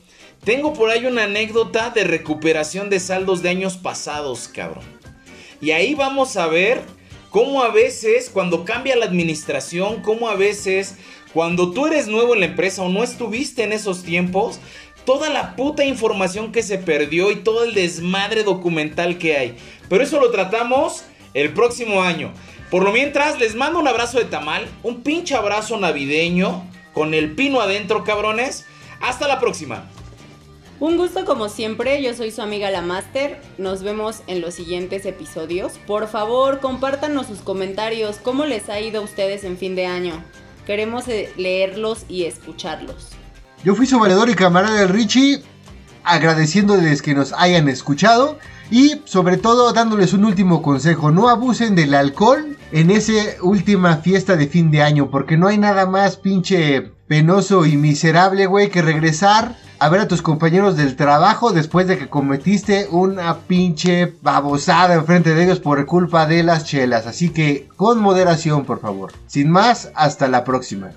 Tengo 0.43 0.73
por 0.73 0.91
ahí 0.91 1.07
una 1.07 1.23
anécdota 1.23 1.91
de 1.91 2.03
recuperación 2.03 2.91
de 2.91 2.99
saldos 2.99 3.43
de 3.43 3.51
años 3.51 3.77
pasados, 3.77 4.49
cabrón. 4.49 4.85
Y 5.61 5.71
ahí 5.71 5.95
vamos 5.95 6.37
a 6.37 6.49
ver 6.49 6.83
cómo 7.33 7.63
a 7.63 7.71
veces, 7.71 8.31
cuando 8.33 8.65
cambia 8.65 8.95
la 8.95 9.07
administración, 9.07 10.03
cómo 10.03 10.29
a 10.29 10.37
veces, 10.37 10.97
cuando 11.33 11.73
tú 11.73 11.87
eres 11.87 12.07
nuevo 12.07 12.35
en 12.35 12.41
la 12.41 12.47
empresa 12.47 12.83
o 12.83 12.91
no 12.91 13.03
estuviste 13.03 13.65
en 13.65 13.73
esos 13.73 14.05
tiempos, 14.05 14.61
toda 15.07 15.31
la 15.31 15.57
puta 15.57 15.85
información 15.85 16.53
que 16.53 16.63
se 16.63 16.79
perdió 16.79 17.31
y 17.31 17.37
todo 17.37 17.65
el 17.65 17.75
desmadre 17.75 18.45
documental 18.45 19.19
que 19.19 19.37
hay. 19.37 19.57
Pero 19.89 20.05
eso 20.05 20.21
lo 20.21 20.31
tratamos 20.31 21.05
el 21.35 21.53
próximo 21.55 22.03
año. 22.03 22.33
Por 22.71 22.85
lo 22.85 22.93
mientras, 22.93 23.41
les 23.41 23.55
mando 23.55 23.81
un 23.81 23.89
abrazo 23.89 24.19
de 24.19 24.27
tamal, 24.27 24.69
un 24.83 25.03
pinche 25.03 25.35
abrazo 25.35 25.79
navideño, 25.79 26.69
con 26.93 27.15
el 27.15 27.35
pino 27.35 27.61
adentro, 27.61 28.05
cabrones. 28.05 28.67
Hasta 29.01 29.27
la 29.27 29.41
próxima. 29.41 29.91
Un 30.81 30.97
gusto 30.97 31.25
como 31.25 31.49
siempre, 31.49 32.03
yo 32.03 32.13
soy 32.15 32.33
su 32.33 32.43
amiga 32.43 32.71
la 32.71 32.83
Master. 32.83 33.41
Nos 33.57 33.83
vemos 33.83 34.23
en 34.27 34.41
los 34.41 34.55
siguientes 34.55 35.07
episodios. 35.07 35.75
Por 35.87 36.09
favor, 36.09 36.61
compártanos 36.61 37.27
sus 37.27 37.39
comentarios. 37.39 38.17
¿Cómo 38.17 38.47
les 38.47 38.69
ha 38.69 38.81
ido 38.81 39.01
a 39.01 39.05
ustedes 39.05 39.45
en 39.45 39.57
fin 39.57 39.77
de 39.77 39.87
año? 39.87 40.25
Queremos 40.67 41.07
eh, 41.09 41.33
leerlos 41.37 42.05
y 42.09 42.25
escucharlos. 42.25 43.11
Yo 43.65 43.77
fui 43.77 43.87
su 43.87 43.99
valedor 44.01 44.29
y 44.29 44.35
camarada 44.35 44.81
del 44.81 44.89
Richie, 44.89 45.43
agradeciéndoles 46.03 47.01
que 47.01 47.15
nos 47.15 47.33
hayan 47.33 47.69
escuchado 47.69 48.39
y 48.71 49.01
sobre 49.05 49.37
todo 49.37 49.73
dándoles 49.73 50.13
un 50.15 50.25
último 50.25 50.63
consejo, 50.63 51.13
no 51.13 51.29
abusen 51.29 51.77
del 51.77 51.95
alcohol 51.95 52.57
en 52.73 52.91
esa 52.91 53.13
última 53.43 53.99
fiesta 53.99 54.35
de 54.37 54.49
fin 54.49 54.71
de 54.71 54.83
año, 54.83 55.11
porque 55.11 55.37
no 55.37 55.47
hay 55.47 55.59
nada 55.59 55.87
más 55.87 56.17
pinche 56.17 56.91
penoso 57.07 57.67
y 57.67 57.77
miserable, 57.77 58.47
güey, 58.47 58.71
que 58.71 58.81
regresar 58.81 59.57
a 59.79 59.89
ver 59.91 60.01
a 60.01 60.09
tus 60.09 60.23
compañeros 60.23 60.77
del 60.77 60.97
trabajo 60.97 61.53
después 61.53 61.87
de 61.87 61.99
que 61.99 62.09
cometiste 62.09 62.89
una 62.91 63.41
pinche 63.41 64.15
babosada 64.23 64.95
enfrente 64.95 65.35
de 65.35 65.45
ellos 65.45 65.61
por 65.61 65.85
culpa 65.85 66.27
de 66.27 66.43
las 66.43 66.65
chelas. 66.65 67.07
Así 67.07 67.29
que 67.29 67.69
con 67.77 67.99
moderación, 67.99 68.65
por 68.65 68.81
favor. 68.81 69.13
Sin 69.27 69.51
más, 69.51 69.91
hasta 69.95 70.29
la 70.29 70.45
próxima. 70.45 70.93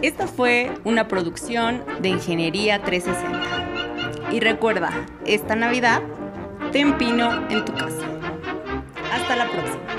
Esta 0.00 0.26
fue 0.26 0.72
una 0.84 1.08
producción 1.08 1.82
de 2.00 2.08
Ingeniería 2.08 2.80
360. 2.82 3.49
Y 4.30 4.38
recuerda, 4.38 4.90
esta 5.26 5.56
Navidad, 5.56 6.02
ten 6.70 6.96
pino 6.98 7.48
en 7.50 7.64
tu 7.64 7.72
casa. 7.74 8.06
Hasta 9.12 9.36
la 9.36 9.48
próxima. 9.48 9.89